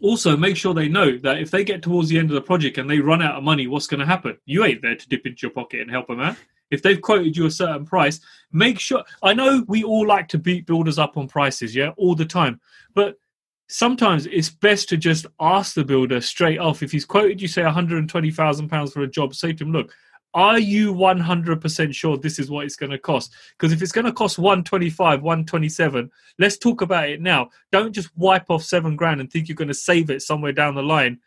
[0.03, 2.79] also make sure they know that if they get towards the end of the project
[2.79, 4.37] and they run out of money, what's going to happen?
[4.45, 6.37] You ain't there to dip into your pocket and help them out.
[6.71, 8.21] If they've quoted you a certain price,
[8.53, 9.03] make sure.
[9.23, 12.61] I know we all like to beat builders up on prices, yeah, all the time.
[12.95, 13.17] But
[13.69, 16.83] sometimes it's best to just ask the builder straight off.
[16.83, 19.93] If he's quoted you, say, £120,000 for a job, say to him, look,
[20.33, 24.05] are you 100% sure this is what it's going to cost because if it's going
[24.05, 29.21] to cost 125 127 let's talk about it now don't just wipe off seven grand
[29.21, 31.19] and think you're going to save it somewhere down the line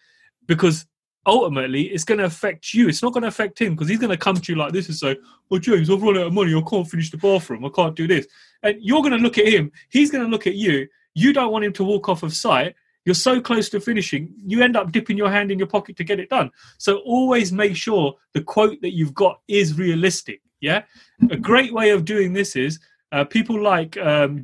[0.47, 0.86] because
[1.26, 2.88] ultimately it's going to affect you.
[2.88, 4.88] It's not going to affect him because he's going to come to you like this
[4.88, 5.18] and say,
[5.49, 6.56] "Well, James, I've run out of money.
[6.56, 7.66] I can't finish the bathroom.
[7.66, 8.28] I can't do this."
[8.62, 9.72] And you're going to look at him.
[9.89, 10.88] He's going to look at you.
[11.14, 12.76] You don't want him to walk off of sight.
[13.06, 16.04] You're so close to finishing, you end up dipping your hand in your pocket to
[16.04, 16.51] get it done.
[16.78, 20.41] So always make sure the quote that you've got is realistic.
[20.62, 20.84] Yeah,
[21.30, 22.80] a great way of doing this is
[23.12, 24.41] uh, people like um,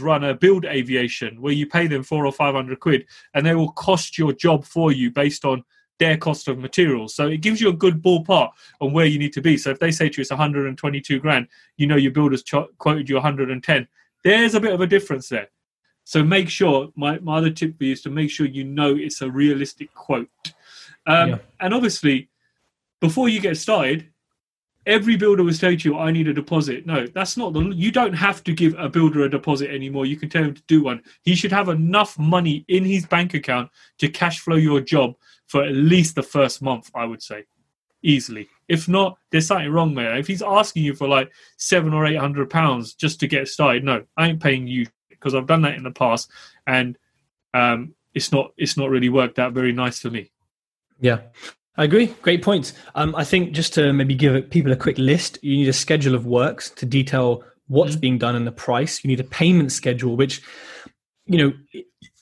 [0.00, 3.54] run a build aviation where you pay them four or five hundred quid, and they
[3.54, 5.64] will cost your job for you based on
[5.98, 7.14] their cost of materials.
[7.14, 8.50] So it gives you a good ballpark
[8.80, 9.56] on where you need to be.
[9.56, 13.08] So if they say to you it's 122 grand, you know your builder's ch- quoted
[13.08, 13.88] you 110.
[14.22, 15.48] There's a bit of a difference there.
[16.04, 18.94] So make sure my, my other tip for you is to make sure you know
[18.94, 20.28] it's a realistic quote.
[21.06, 21.38] Um, yeah.
[21.60, 22.28] And obviously,
[23.00, 24.08] before you get started,
[24.86, 27.60] every builder will say to you, "I need a deposit." No, that's not the.
[27.70, 30.06] You don't have to give a builder a deposit anymore.
[30.06, 31.02] You can tell him to do one.
[31.22, 35.14] He should have enough money in his bank account to cash flow your job
[35.46, 37.44] for at least the first month, I would say,
[38.02, 38.48] easily.
[38.68, 40.16] If not, there's something wrong there.
[40.16, 43.84] If he's asking you for like seven or eight hundred pounds just to get started,
[43.84, 44.86] no, I ain't paying you
[45.24, 46.30] because I've done that in the past,
[46.66, 46.98] and
[47.54, 50.30] um, it's not it's not really worked out very nice for me.
[51.00, 51.20] Yeah,
[51.76, 52.06] I agree.
[52.20, 52.74] Great points.
[52.94, 56.14] Um, I think just to maybe give people a quick list, you need a schedule
[56.14, 58.00] of works to detail what's mm-hmm.
[58.00, 59.02] being done and the price.
[59.02, 60.42] You need a payment schedule, which
[61.24, 61.52] you know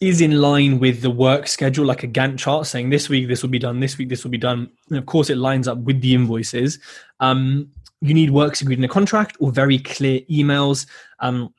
[0.00, 3.42] is in line with the work schedule, like a Gantt chart saying this week this
[3.42, 4.70] will be done, this week this will be done.
[4.88, 6.78] And of course, it lines up with the invoices.
[7.18, 10.86] Um, you need works agreed in a contract or very clear emails.
[11.20, 11.54] Um,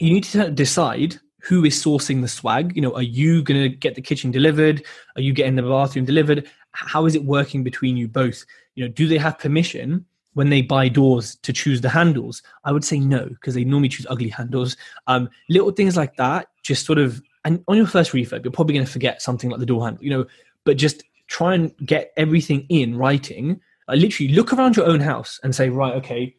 [0.00, 2.74] you need to decide who is sourcing the swag.
[2.76, 4.84] You know, are you going to get the kitchen delivered?
[5.16, 6.48] Are you getting the bathroom delivered?
[6.72, 8.44] How is it working between you both?
[8.74, 12.42] You know, do they have permission when they buy doors to choose the handles?
[12.64, 14.76] I would say no, because they normally choose ugly handles.
[15.06, 18.74] Um, little things like that, just sort of, and on your first refurb, you're probably
[18.74, 20.26] going to forget something like the door handle, you know,
[20.64, 23.60] but just try and get everything in writing.
[23.88, 26.36] Literally look around your own house and say, right, okay,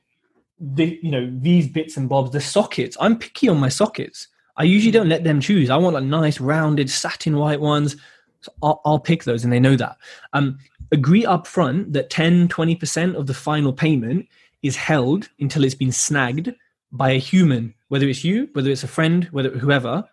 [0.61, 4.27] the, you know, these bits and bobs, the sockets, I'm picky on my sockets.
[4.57, 5.69] I usually don't let them choose.
[5.69, 7.95] I want like nice, rounded, satin white ones.
[8.41, 9.97] So I'll, I'll pick those, and they know that.
[10.33, 10.59] Um,
[10.91, 14.27] agree up front that 10, 20% of the final payment
[14.61, 16.53] is held until it's been snagged
[16.91, 20.07] by a human, whether it's you, whether it's a friend, whether whoever.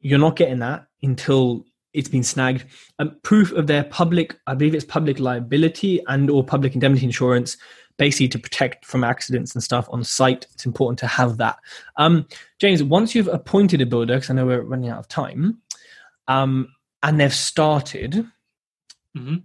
[0.00, 2.64] You're not getting that until it's been snagged.
[2.98, 7.56] Um, proof of their public, I believe it's public liability and or public indemnity insurance,
[7.96, 10.46] basically to protect from accidents and stuff on site.
[10.54, 11.56] It's important to have that.
[11.96, 12.26] Um,
[12.58, 15.58] James, once you've appointed a builder, because I know we're running out of time,
[16.28, 16.68] um,
[17.02, 18.26] and they've started.
[19.16, 19.36] Mm-hmm.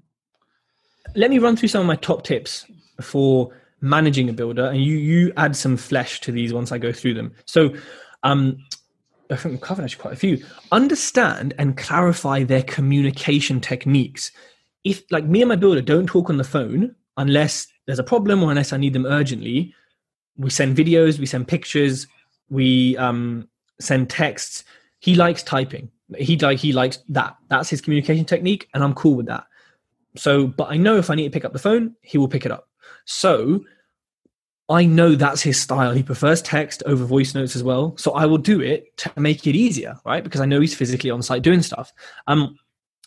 [1.16, 2.66] Let me run through some of my top tips
[3.02, 6.92] for managing a builder, and you you add some flesh to these once I go
[6.92, 7.34] through them.
[7.46, 7.74] So,
[8.24, 8.58] um,
[9.30, 10.44] I think we've covered actually quite a few.
[10.72, 14.32] Understand and clarify their communication techniques.
[14.84, 18.44] If like me and my builder don't talk on the phone unless there's a problem
[18.44, 19.74] or unless I need them urgently,
[20.38, 22.08] we send videos, we send pictures,
[22.50, 23.48] we um,
[23.80, 24.64] send texts.
[25.00, 27.36] He likes typing he like he likes that.
[27.50, 29.46] That's his communication technique, and I'm cool with that.
[30.16, 32.46] So, but I know if I need to pick up the phone, he will pick
[32.46, 32.68] it up.
[33.06, 33.64] So
[34.68, 35.94] I know that's his style.
[35.94, 37.96] He prefers text over voice notes as well.
[37.98, 40.24] So I will do it to make it easier, right?
[40.24, 41.94] Because I know he's physically on site doing stuff.
[42.28, 42.58] Um,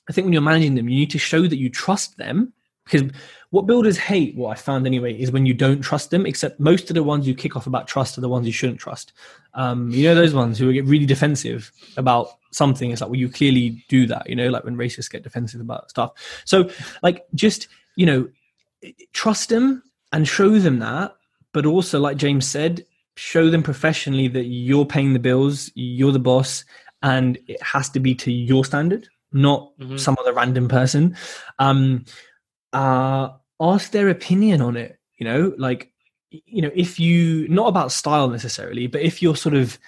[0.09, 2.53] I think when you're managing them, you need to show that you trust them
[2.85, 3.11] because
[3.51, 6.91] what builders hate, what I found anyway, is when you don't trust them, except most
[6.91, 9.13] of the ones you kick off about trust are the ones you shouldn't trust.
[9.55, 12.91] Um, you know, those ones who get really defensive about something.
[12.91, 15.91] It's like, well, you clearly do that, you know, like when racists get defensive about
[15.91, 16.13] stuff.
[16.45, 16.71] So,
[17.03, 18.29] like, just, you know,
[19.13, 21.15] trust them and show them that.
[21.53, 22.85] But also, like James said,
[23.17, 26.65] show them professionally that you're paying the bills, you're the boss,
[27.03, 29.99] and it has to be to your standard, not mm-hmm.
[29.99, 31.17] some other random person.
[31.59, 32.07] Um,
[32.73, 34.99] uh, ask their opinion on it.
[35.19, 35.93] You know, like
[36.31, 39.79] you know, if you not about style necessarily, but if you're sort of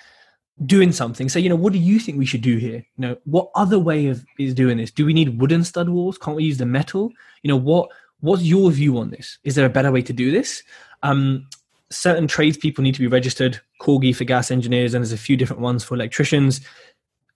[0.64, 2.84] doing something, say, you know, what do you think we should do here?
[2.96, 4.90] You know, what other way of is doing this?
[4.90, 6.18] Do we need wooden stud walls?
[6.18, 7.10] Can't we use the metal?
[7.42, 9.38] You know, what what's your view on this?
[9.44, 10.62] Is there a better way to do this?
[11.02, 11.46] Um,
[11.90, 13.60] certain tradespeople need to be registered.
[13.80, 16.60] Corgi for gas engineers, and there's a few different ones for electricians.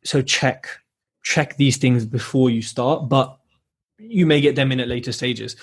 [0.05, 0.68] So check
[1.22, 3.38] check these things before you start, but
[3.99, 5.57] you may get them in at later stages.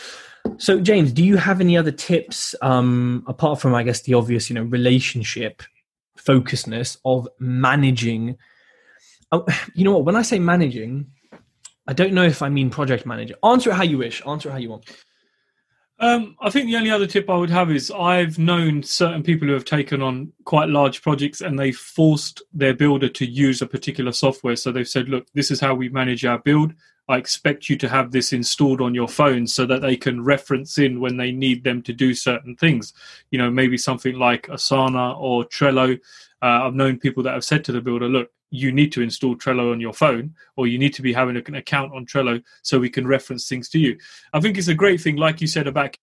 [0.58, 4.50] So, James, do you have any other tips um, apart from, I guess, the obvious,
[4.50, 5.64] you know, relationship
[6.18, 8.38] focusedness of managing?
[9.32, 10.06] oh, you know what?
[10.06, 11.08] When I say managing,
[11.88, 13.36] I don't know if I mean project manager.
[13.44, 14.26] Answer it how you wish.
[14.26, 14.86] Answer it how you want.
[15.98, 19.48] Um, I think the only other tip I would have is I've known certain people
[19.48, 23.68] who have taken on quite large projects and they forced their builder to use a
[23.68, 24.58] particular software.
[24.58, 26.74] So they've said, look, this is how we manage our build.
[27.08, 30.78] I expect you to have this installed on your phone so that they can reference
[30.78, 32.94] in when they need them to do certain things.
[33.32, 36.00] You know, maybe something like Asana or Trello.
[36.42, 39.36] Uh, I've known people that have said to the builder, look, you need to install
[39.36, 42.80] Trello on your phone, or you need to be having an account on Trello so
[42.80, 43.98] we can reference things to you.
[44.34, 45.98] I think it's a great thing, like you said about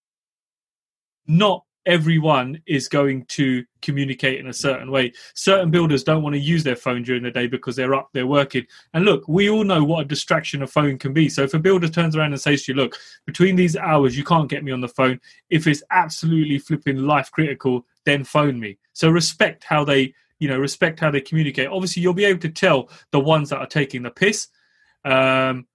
[1.27, 5.13] not everyone is going to communicate in a certain way.
[5.35, 8.27] Certain builders don't want to use their phone during the day because they're up, they're
[8.27, 8.67] working.
[8.95, 11.29] And look, we all know what a distraction a phone can be.
[11.29, 14.25] So if a builder turns around and says to you, look, between these hours, you
[14.25, 15.21] can't get me on the phone.
[15.51, 18.79] If it's absolutely flipping life critical, then phone me.
[18.93, 21.69] So respect how they, you know, respect how they communicate.
[21.69, 24.49] Obviously, you'll be able to tell the ones that are taking the piss
[25.05, 25.67] um,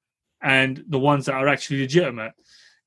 [0.41, 2.33] and the ones that are actually legitimate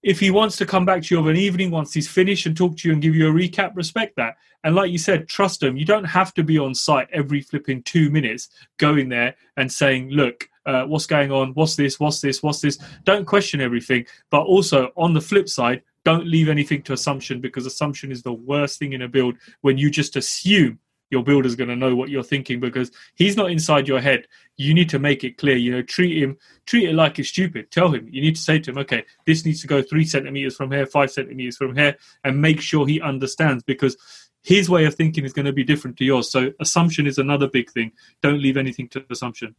[0.02, 2.56] if he wants to come back to you of an evening once he's finished and
[2.56, 4.36] talk to you and give you a recap, respect that.
[4.64, 5.76] And like you said, trust him.
[5.76, 8.48] You don't have to be on site every flipping two minutes
[8.78, 11.52] going there and saying, look, uh, what's going on?
[11.54, 11.98] What's this?
[11.98, 12.42] What's this?
[12.42, 12.78] What's this?
[13.04, 14.06] Don't question everything.
[14.30, 18.32] But also, on the flip side, don't leave anything to assumption because assumption is the
[18.32, 20.78] worst thing in a build when you just assume
[21.10, 24.26] your builder's going to know what you're thinking because he's not inside your head.
[24.56, 25.56] You need to make it clear.
[25.56, 27.70] You know, treat him, treat it like it's stupid.
[27.70, 28.08] Tell him.
[28.10, 30.86] You need to say to him, okay, this needs to go three centimeters from here,
[30.86, 33.96] five centimeters from here, and make sure he understands because
[34.42, 36.30] his way of thinking is going to be different to yours.
[36.30, 37.92] So assumption is another big thing.
[38.22, 39.54] Don't leave anything to assumption.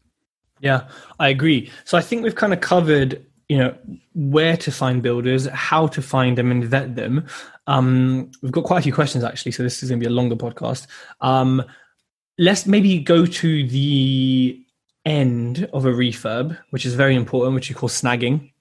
[0.59, 0.89] Yeah,
[1.19, 1.71] I agree.
[1.85, 3.75] So I think we've kind of covered you know
[4.13, 7.27] where to find builders how to find them and vet them.
[7.67, 10.15] Um, we've got quite a few questions actually so this is going to be a
[10.15, 10.87] longer podcast.
[11.19, 11.61] Um,
[12.39, 14.57] let's maybe go to the
[15.03, 18.53] end of a refurb which is very important which you call snagging.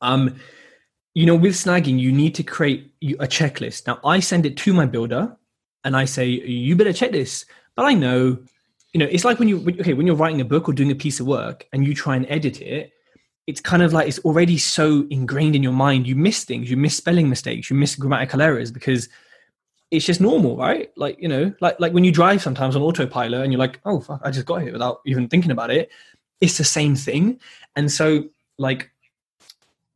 [0.00, 0.34] Um,
[1.14, 3.86] you know with snagging you need to create a checklist.
[3.86, 5.36] Now i send it to my builder
[5.84, 7.44] and i say you better check this.
[7.76, 8.38] But i know
[8.92, 10.96] you know it's like when you okay when you're writing a book or doing a
[10.96, 12.92] piece of work and you try and edit it
[13.46, 16.06] it's kind of like it's already so ingrained in your mind.
[16.06, 19.08] You miss things, you miss spelling mistakes, you miss grammatical errors because
[19.90, 20.90] it's just normal, right?
[20.96, 24.00] Like you know, like like when you drive sometimes on autopilot and you're like, oh
[24.00, 25.90] fuck, I just got here without even thinking about it.
[26.40, 27.40] It's the same thing,
[27.76, 28.24] and so
[28.58, 28.90] like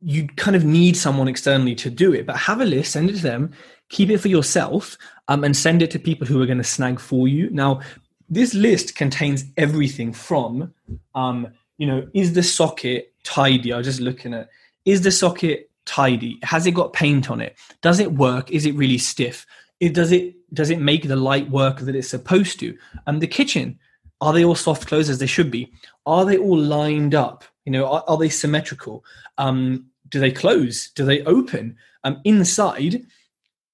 [0.01, 2.25] you kind of need someone externally to do it.
[2.25, 3.51] But have a list, send it to them,
[3.89, 4.97] keep it for yourself,
[5.27, 7.49] um, and send it to people who are going to snag for you.
[7.51, 7.81] Now,
[8.27, 10.73] this list contains everything from
[11.13, 11.49] um,
[11.81, 13.73] you know, is the socket tidy?
[13.73, 14.49] I was just looking at,
[14.85, 16.37] is the socket tidy?
[16.43, 17.57] Has it got paint on it?
[17.81, 18.51] Does it work?
[18.51, 19.47] Is it really stiff?
[19.79, 22.77] It, does it does it make the light work that it's supposed to?
[23.07, 23.79] And the kitchen,
[24.21, 25.73] are they all soft close as they should be?
[26.05, 27.43] Are they all lined up?
[27.65, 29.03] You know, are, are they symmetrical?
[29.39, 30.91] Um, do they close?
[30.91, 31.77] Do they open?
[32.03, 33.01] Um, inside,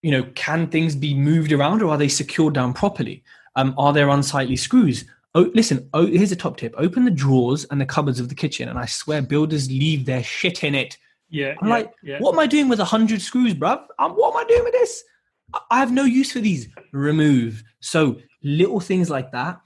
[0.01, 3.21] you know, can things be moved around or are they secured down properly?
[3.57, 5.03] Um, are there unsightly screws?
[5.37, 6.73] Oh, listen, oh, here's a top tip.
[6.79, 10.23] Open the drawers and the cupboards of the kitchen, and I swear builders leave their
[10.23, 10.97] shit in it.
[11.29, 11.53] Yeah.
[11.61, 12.17] I'm yeah, like, yeah.
[12.17, 13.85] what am I doing with a hundred screws, bruv?
[13.99, 15.03] Um, what am I doing with this?
[15.69, 16.67] I- have no use for these.
[16.91, 17.61] Remove.
[17.81, 19.61] So little things like that,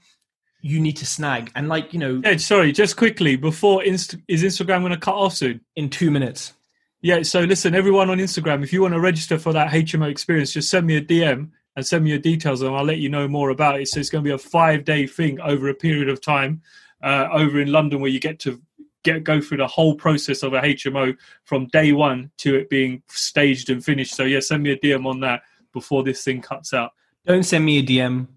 [0.60, 1.50] you need to snag.
[1.54, 5.14] And like, you know, Ed, sorry, just quickly before Inst- is Instagram going to cut
[5.14, 5.62] off soon?
[5.74, 6.52] in two minutes.
[7.00, 7.22] Yeah.
[7.22, 10.68] So listen, everyone on Instagram, if you want to register for that HMO experience, just
[10.68, 13.50] send me a DM and send me your details, and I'll let you know more
[13.50, 13.88] about it.
[13.88, 16.62] So it's going to be a five-day thing over a period of time
[17.02, 18.60] uh, over in London, where you get to
[19.04, 23.02] get go through the whole process of a HMO from day one to it being
[23.08, 24.14] staged and finished.
[24.14, 25.42] So yeah, send me a DM on that
[25.72, 26.92] before this thing cuts out.
[27.26, 28.28] Don't send me a DM,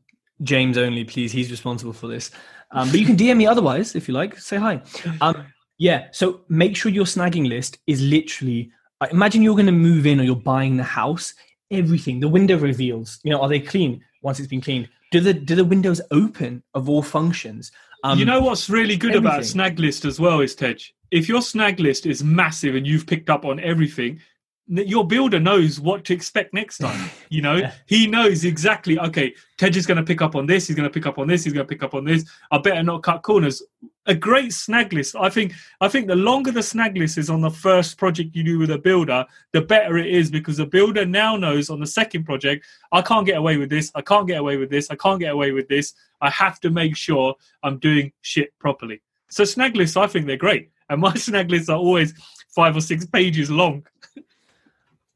[0.42, 1.32] James only, please.
[1.32, 2.32] He's responsible for this.
[2.72, 4.38] Um, but you can DM me otherwise if you like.
[4.40, 4.82] Say hi.
[5.22, 5.46] Um,
[5.78, 6.08] yeah.
[6.12, 8.72] So make sure your snagging list is literally.
[9.02, 11.34] uh, Imagine you're going to move in or you're buying the house.
[11.72, 12.20] Everything.
[12.20, 13.20] The window reveals.
[13.24, 14.90] You know, are they clean once it's been cleaned?
[15.12, 17.72] Do the do the windows open of all functions?
[18.04, 19.52] Um, you know what's really good about everything.
[19.52, 20.78] snag list as well is Tej.
[21.12, 24.20] If your snag list is massive and you've picked up on everything,
[24.68, 27.10] your builder knows what to expect next time.
[27.30, 27.72] You know, Yeah.
[27.88, 29.00] he knows exactly.
[29.00, 30.68] Okay, Tej is going to pick up on this.
[30.68, 31.44] He's going to pick up on this.
[31.44, 32.26] He's going to pick up on this.
[32.52, 33.62] I better not cut corners.
[34.08, 35.16] A great snag list.
[35.16, 35.54] I think.
[35.82, 38.70] I think the longer the snag list is on the first project you do with
[38.72, 42.66] a builder, the better it is because the builder now knows on the second project,
[42.92, 43.92] I can't get away with this.
[43.96, 44.92] I can't get away with this.
[44.92, 45.94] I can't get away with this.
[46.22, 49.02] I have to make sure I'm doing shit properly.
[49.30, 52.14] So snag lists, I think they're great, and my snag lists are always
[52.50, 53.86] five or six pages long.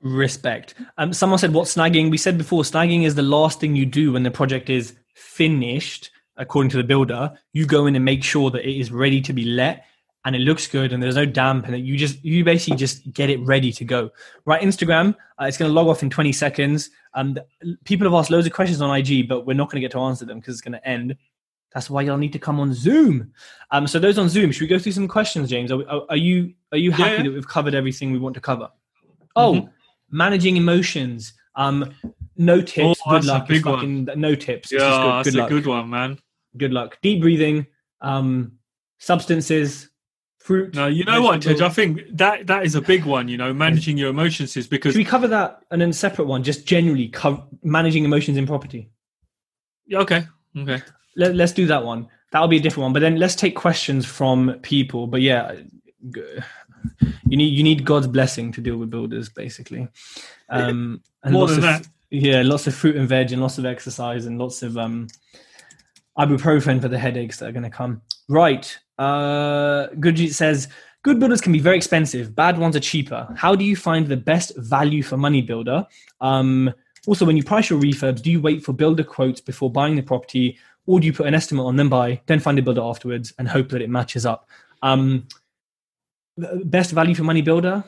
[0.01, 0.75] Respect.
[0.97, 4.13] Um, someone said, "What snagging?" We said before, snagging is the last thing you do
[4.13, 7.31] when the project is finished according to the builder.
[7.53, 9.85] You go in and make sure that it is ready to be let
[10.25, 13.29] and it looks good and there's no damp and you just you basically just get
[13.29, 14.09] it ready to go.
[14.45, 16.89] Right instagram uh, it's going to log off in 20 seconds.
[17.13, 17.39] And
[17.85, 19.99] people have asked loads of questions on ig but we're not going to get to
[19.99, 21.15] answer them because it's going to end.
[21.73, 23.31] That's why you'll need to come on zoom.
[23.71, 25.71] Um so those on zoom should we go through some questions james?
[25.71, 27.23] Are, are, are you are you happy Yeah.
[27.23, 28.69] that we've covered everything we want to cover?
[29.35, 29.69] Oh Mhm.
[30.11, 31.33] managing emotions.
[31.55, 31.93] Um
[32.35, 32.99] no tips.
[33.05, 33.47] Oh, good luck.
[33.47, 35.49] Big fucking no tips Yeah, good, that's good a luck.
[35.49, 36.17] good one, man.
[36.57, 37.65] Good luck deep breathing
[38.01, 38.53] um
[38.97, 39.89] substances
[40.39, 41.61] fruit No, you know what, Tej?
[41.61, 43.27] I think that that is a big one.
[43.27, 46.43] You know, managing your emotions is because Should we cover that and then separate one?
[46.43, 48.89] Just generally co- managing emotions in property.
[49.85, 50.25] Yeah, okay,
[50.57, 50.81] okay.
[51.15, 52.07] Let, let's do that one.
[52.31, 52.93] That'll be a different one.
[52.93, 55.07] But then let's take questions from people.
[55.07, 55.55] But yeah,
[57.27, 59.87] you need you need God's blessing to deal with builders, basically.
[60.49, 61.87] Um, and More lots than of, that.
[62.11, 65.07] Yeah, lots of fruit and veg, and lots of exercise, and lots of um,
[66.19, 68.01] ibuprofen for the headaches that are going to come.
[68.27, 68.77] Right.
[68.97, 70.67] Uh, Gurjit says.
[71.01, 72.35] Good builders can be very expensive.
[72.35, 73.33] Bad ones are cheaper.
[73.37, 75.87] How do you find the best value for money builder?
[76.19, 76.73] Um,
[77.07, 80.01] also, when you price your refurbs, do you wait for builder quotes before buying the
[80.01, 83.33] property, or do you put an estimate on them by, then find a builder afterwards
[83.39, 84.49] and hope that it matches up?
[84.81, 85.29] Um,
[86.65, 87.85] best value for money builder,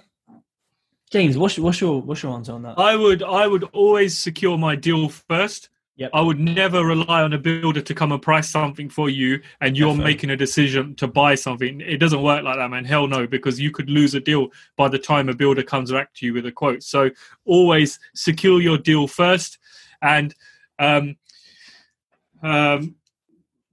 [1.11, 1.37] James.
[1.37, 2.79] What's, what's your what's your answer on that?
[2.79, 5.67] I would I would always secure my deal first.
[6.01, 6.09] Yep.
[6.15, 9.77] I would never rely on a builder to come and price something for you and
[9.77, 10.11] you're Definitely.
[10.11, 11.79] making a decision to buy something.
[11.79, 12.85] It doesn't work like that, man.
[12.85, 14.47] Hell no, because you could lose a deal
[14.77, 16.81] by the time a builder comes back to you with a quote.
[16.81, 17.11] So
[17.45, 19.59] always secure your deal first.
[20.01, 20.33] And
[20.79, 21.17] um,
[22.41, 22.95] um,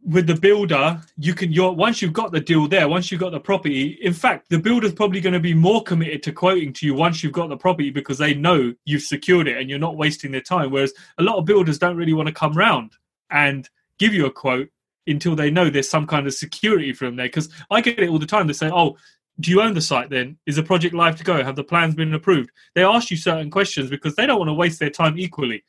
[0.05, 3.33] with the builder, you can you're once you've got the deal there, once you've got
[3.33, 3.99] the property.
[4.03, 7.23] In fact, the builder's probably going to be more committed to quoting to you once
[7.23, 10.41] you've got the property because they know you've secured it and you're not wasting their
[10.41, 10.71] time.
[10.71, 12.93] Whereas a lot of builders don't really want to come round
[13.31, 13.69] and
[13.99, 14.69] give you a quote
[15.07, 17.27] until they know there's some kind of security from there.
[17.27, 18.47] Because I get it all the time.
[18.47, 18.97] They say, "Oh,
[19.41, 20.11] do you own the site?
[20.11, 21.43] Then is the project live to go?
[21.43, 24.55] Have the plans been approved?" They ask you certain questions because they don't want to
[24.55, 25.65] waste their time equally.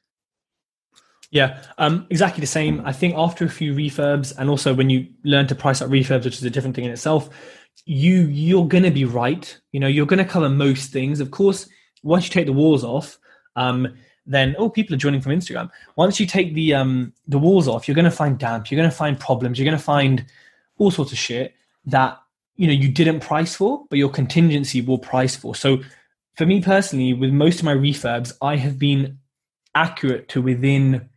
[1.32, 2.82] Yeah, um, exactly the same.
[2.86, 6.26] I think after a few refurbs, and also when you learn to price up refurbs,
[6.26, 7.30] which is a different thing in itself,
[7.86, 9.58] you you're gonna be right.
[9.72, 11.20] You know, you're gonna cover most things.
[11.20, 11.70] Of course,
[12.02, 13.20] once you take the walls off,
[13.56, 15.70] um, then oh, people are joining from Instagram.
[15.96, 18.72] Once you take the um the walls off, you're gonna find damp.
[18.72, 19.60] You're gonna find problems.
[19.60, 20.26] You're gonna find
[20.78, 21.54] all sorts of shit
[21.86, 22.20] that
[22.56, 25.54] you know you didn't price for, but your contingency will price for.
[25.56, 25.80] So,
[26.38, 29.20] for me personally, with most of my refurbs, I have been
[29.76, 31.09] accurate to within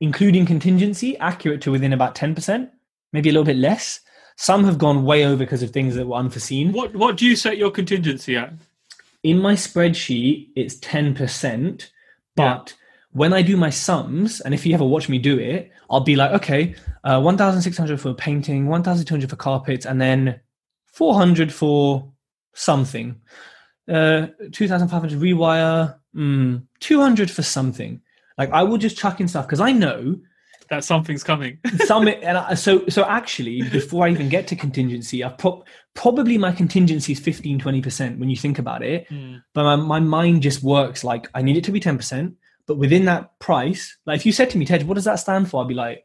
[0.00, 2.70] including contingency, accurate to within about 10%,
[3.12, 4.00] maybe a little bit less.
[4.36, 6.72] Some have gone way over because of things that were unforeseen.
[6.72, 8.52] What what do you set your contingency at?
[9.24, 11.90] In my spreadsheet, it's 10%,
[12.36, 12.74] but
[13.12, 16.14] when I do my sums, and if you ever watch me do it, I'll be
[16.14, 20.40] like, okay, uh, 1,600 for painting, 1,200 for carpets, and then
[20.92, 22.12] 400 for
[22.54, 23.20] something.
[23.88, 28.00] Uh, 2,500 rewire, mm, 200 for something.
[28.38, 30.16] Like I will just chuck in stuff because I know
[30.70, 31.58] That something's coming.
[31.86, 35.64] some and I, so so actually before i even get to contingency i've pro-
[35.94, 39.08] probably my contingency is 15 20% when you think about it.
[39.08, 39.42] Mm.
[39.54, 42.34] but my, my mind just works like i need it to be 10%
[42.66, 45.48] but within that price like if you said to me Tej what does that stand
[45.48, 45.62] for?
[45.62, 46.04] I'd be like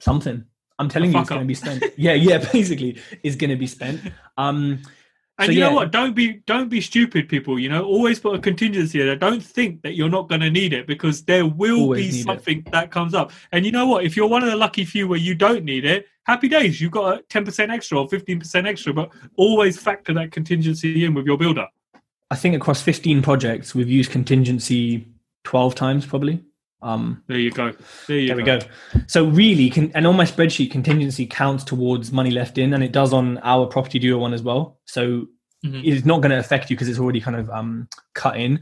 [0.00, 0.44] something.
[0.78, 1.82] I'm telling you it's going to be spent.
[1.96, 4.00] Yeah yeah basically it's going to be spent.
[4.38, 4.82] Um
[5.42, 5.68] And So, you yeah.
[5.68, 5.90] know what?
[5.90, 7.58] Don't be don't be stupid, people.
[7.58, 9.16] You know, always put a contingency there.
[9.16, 12.20] Don't think that you're not going to need it because there will Always be need
[12.20, 12.24] it.
[12.24, 13.32] something that comes up.
[13.52, 14.04] And you know what?
[14.04, 16.80] If you're one of the lucky few where you don't need it, happy days.
[16.80, 21.04] You've got a ten percent extra or fifteen percent extra, but always factor that contingency
[21.04, 21.66] in with your builder.
[22.30, 25.06] i think across 15 projects we've used contingency
[25.44, 26.42] 12 times probably
[26.82, 27.72] um There you go.
[28.08, 28.58] There you There we go.
[29.06, 32.92] So really, can, and on my spreadsheet, contingency counts towards money left in, and it
[32.92, 34.78] does on our property duo one as well.
[34.86, 35.26] So
[35.64, 35.82] Mhm.
[35.84, 38.60] it's not going to affect you because it's already kind of um, cut in.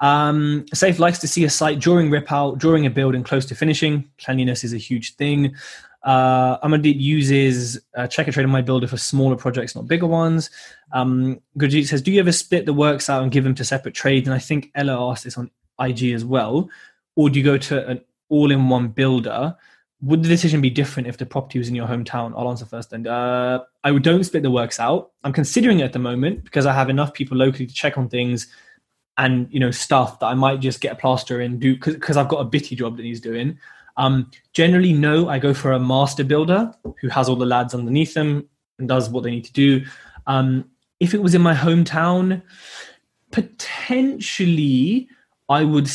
[0.00, 3.46] Um, Safe likes to see a site during rip out, during a build, and close
[3.46, 4.10] to finishing.
[4.22, 5.54] Cleanliness is a huge thing.
[6.02, 10.50] Uh, Amadit uses uh, Checkatrade on my builder for smaller projects, not bigger ones.
[10.92, 13.94] Um, Gurjit says, "Do you ever split the works out and give them to separate
[13.94, 15.50] trades?" And I think Ella asked this on
[15.80, 16.68] IG as well
[17.16, 19.56] or do you go to an all-in-one builder?
[20.02, 22.32] Would the decision be different if the property was in your hometown?
[22.36, 22.92] I'll answer first.
[22.92, 25.12] And uh, I don't split the works out.
[25.22, 28.08] I'm considering it at the moment because I have enough people locally to check on
[28.08, 28.48] things
[29.18, 32.28] and you know stuff that I might just get a plaster and do because I've
[32.28, 33.58] got a bitty job that he's doing.
[33.96, 38.14] Um, generally, no, I go for a master builder who has all the lads underneath
[38.14, 38.48] them
[38.78, 39.84] and does what they need to do.
[40.26, 42.42] Um, if it was in my hometown,
[43.32, 45.08] potentially
[45.48, 45.88] I would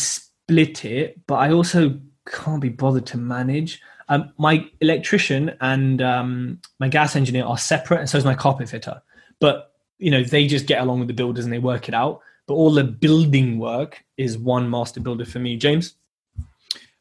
[0.47, 3.81] split it, but I also can't be bothered to manage.
[4.09, 8.69] Um, my electrician and um, my gas engineer are separate, and so is my carpet
[8.69, 9.01] fitter.
[9.39, 12.21] But you know, they just get along with the builders and they work it out.
[12.45, 15.57] But all the building work is one master builder for me.
[15.57, 15.95] James.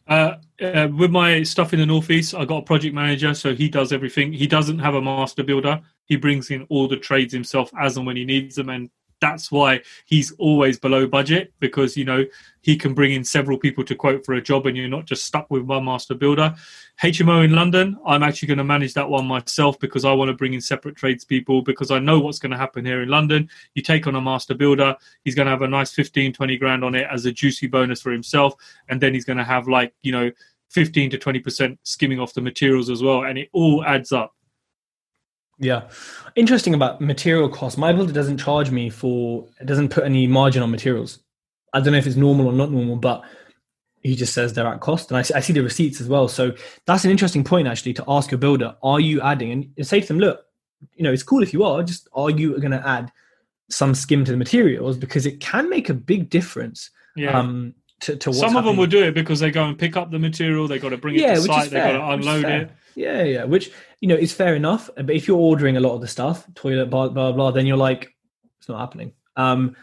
[0.08, 3.68] Uh, uh, with my stuff in the northeast, I got a project manager, so he
[3.68, 4.32] does everything.
[4.32, 5.80] He doesn't have a master builder.
[6.04, 8.88] He brings in all the trades himself as and when he needs them, and
[9.20, 12.24] that's why he's always below budget because you know
[12.66, 15.24] he can bring in several people to quote for a job and you're not just
[15.24, 16.52] stuck with one master builder
[17.00, 20.34] hmo in london i'm actually going to manage that one myself because i want to
[20.34, 23.82] bring in separate tradespeople because i know what's going to happen here in london you
[23.82, 26.96] take on a master builder he's going to have a nice 15 20 grand on
[26.96, 28.54] it as a juicy bonus for himself
[28.88, 30.28] and then he's going to have like you know
[30.70, 34.32] 15 to 20% skimming off the materials as well and it all adds up
[35.58, 35.88] yeah.
[36.34, 37.78] Interesting about material costs.
[37.78, 41.20] My builder doesn't charge me for, it doesn't put any margin on materials.
[41.76, 43.22] I don't know if it's normal or not normal, but
[44.02, 45.10] he just says they're at cost.
[45.10, 46.26] And I see, I see the receipts as well.
[46.28, 46.52] So
[46.86, 50.06] that's an interesting point actually to ask your builder, are you adding, and say to
[50.06, 50.44] them, look,
[50.94, 53.12] you know, it's cool if you are, just are you going to add
[53.68, 54.96] some skim to the materials?
[54.96, 56.90] Because it can make a big difference.
[57.14, 57.38] Yeah.
[57.38, 58.58] Um, to, to some happening.
[58.58, 60.90] of them will do it because they go and pick up the material, they got
[60.90, 62.70] to bring it yeah, to site, they got to unload it.
[62.94, 63.44] Yeah, yeah.
[63.44, 63.70] Which
[64.00, 64.88] you know is fair enough.
[64.94, 67.76] But if you're ordering a lot of the stuff, toilet, blah blah blah, then you're
[67.76, 68.14] like,
[68.58, 69.12] it's not happening.
[69.36, 69.76] Um,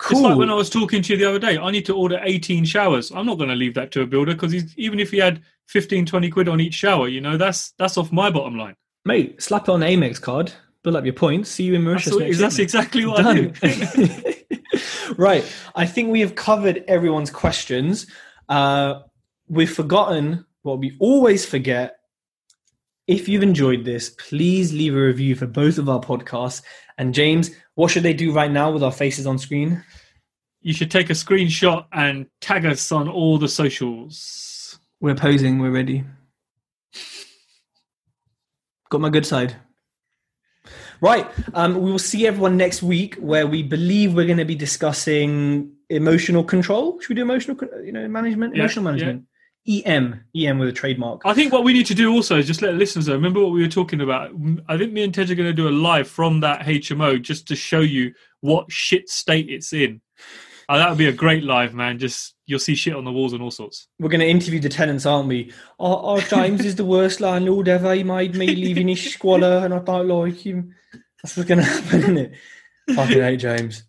[0.00, 0.18] cool.
[0.18, 1.58] It's like when I was talking to you the other day.
[1.58, 3.10] I need to order 18 showers.
[3.10, 6.06] I'm not going to leave that to a builder because even if he had 15,
[6.06, 8.74] 20 quid on each shower, you know, that's that's off my bottom line.
[9.04, 11.50] Mate, slap it on Amex card, build up your points.
[11.50, 12.16] See you in Mauritius.
[12.16, 13.54] That's, that's exactly what Done.
[13.62, 15.14] I do.
[15.16, 15.44] right.
[15.74, 18.06] I think we have covered everyone's questions.
[18.48, 19.00] Uh,
[19.48, 21.99] we've forgotten what we always forget
[23.10, 26.62] if you've enjoyed this, please leave a review for both of our podcasts.
[26.96, 29.82] And James, what should they do right now with our faces on screen?
[30.62, 34.78] You should take a screenshot and tag us on all the socials.
[35.00, 36.04] We're posing, we're ready.
[38.90, 39.56] Got my good side.
[41.00, 41.26] Right.
[41.54, 45.72] Um, we will see everyone next week where we believe we're going to be discussing
[45.88, 47.00] emotional control.
[47.00, 48.54] Should we do emotional you know, management?
[48.54, 49.24] Yeah, emotional management.
[49.68, 51.22] EM, EM with a trademark.
[51.24, 53.14] I think what we need to do also is just let listeners know.
[53.14, 54.32] Remember what we were talking about.
[54.68, 57.46] I think me and Tej are going to do a live from that HMO just
[57.48, 60.00] to show you what shit state it's in.
[60.68, 61.98] Oh, that would be a great live, man.
[61.98, 63.88] Just you'll see shit on the walls and all sorts.
[63.98, 65.52] We're going to interview the tenants, aren't we?
[65.78, 67.94] Oh, oh James is the worst landlord ever.
[67.94, 70.74] He made me live in his squalor, and I don't like him.
[71.22, 72.32] That's what's going to happen, isn't it?
[72.94, 73.82] Fucking hate James.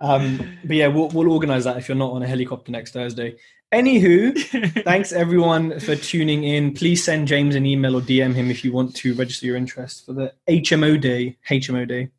[0.00, 3.36] Um, but yeah, we'll, we'll organise that if you're not on a helicopter next Thursday.
[3.72, 6.74] Anywho, thanks everyone for tuning in.
[6.74, 10.04] Please send James an email or DM him if you want to register your interest
[10.04, 11.38] for the HMO day.
[11.48, 12.10] HMO day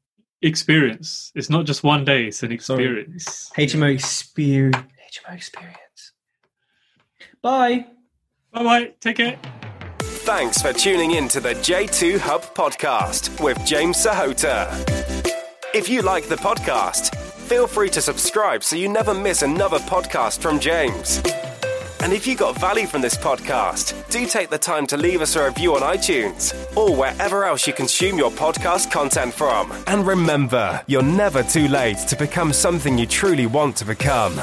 [0.42, 1.32] experience.
[1.36, 3.52] It's not just one day; it's an experience.
[3.56, 3.68] Sorry.
[3.68, 4.78] HMO experience.
[5.12, 6.12] HMO experience.
[7.42, 7.86] Bye.
[8.52, 8.64] Bye.
[8.64, 8.94] Bye.
[9.00, 9.40] Take care.
[10.00, 14.72] Thanks for tuning in to the J2 Hub podcast with James Sahota.
[15.76, 20.40] If you like the podcast Feel free to subscribe so you never miss another podcast
[20.40, 21.22] from James.
[22.00, 25.36] And if you got value from this podcast, do take the time to leave us
[25.36, 29.72] a review on iTunes or wherever else you consume your podcast content from.
[29.88, 34.40] And remember, you're never too late to become something you truly want to become.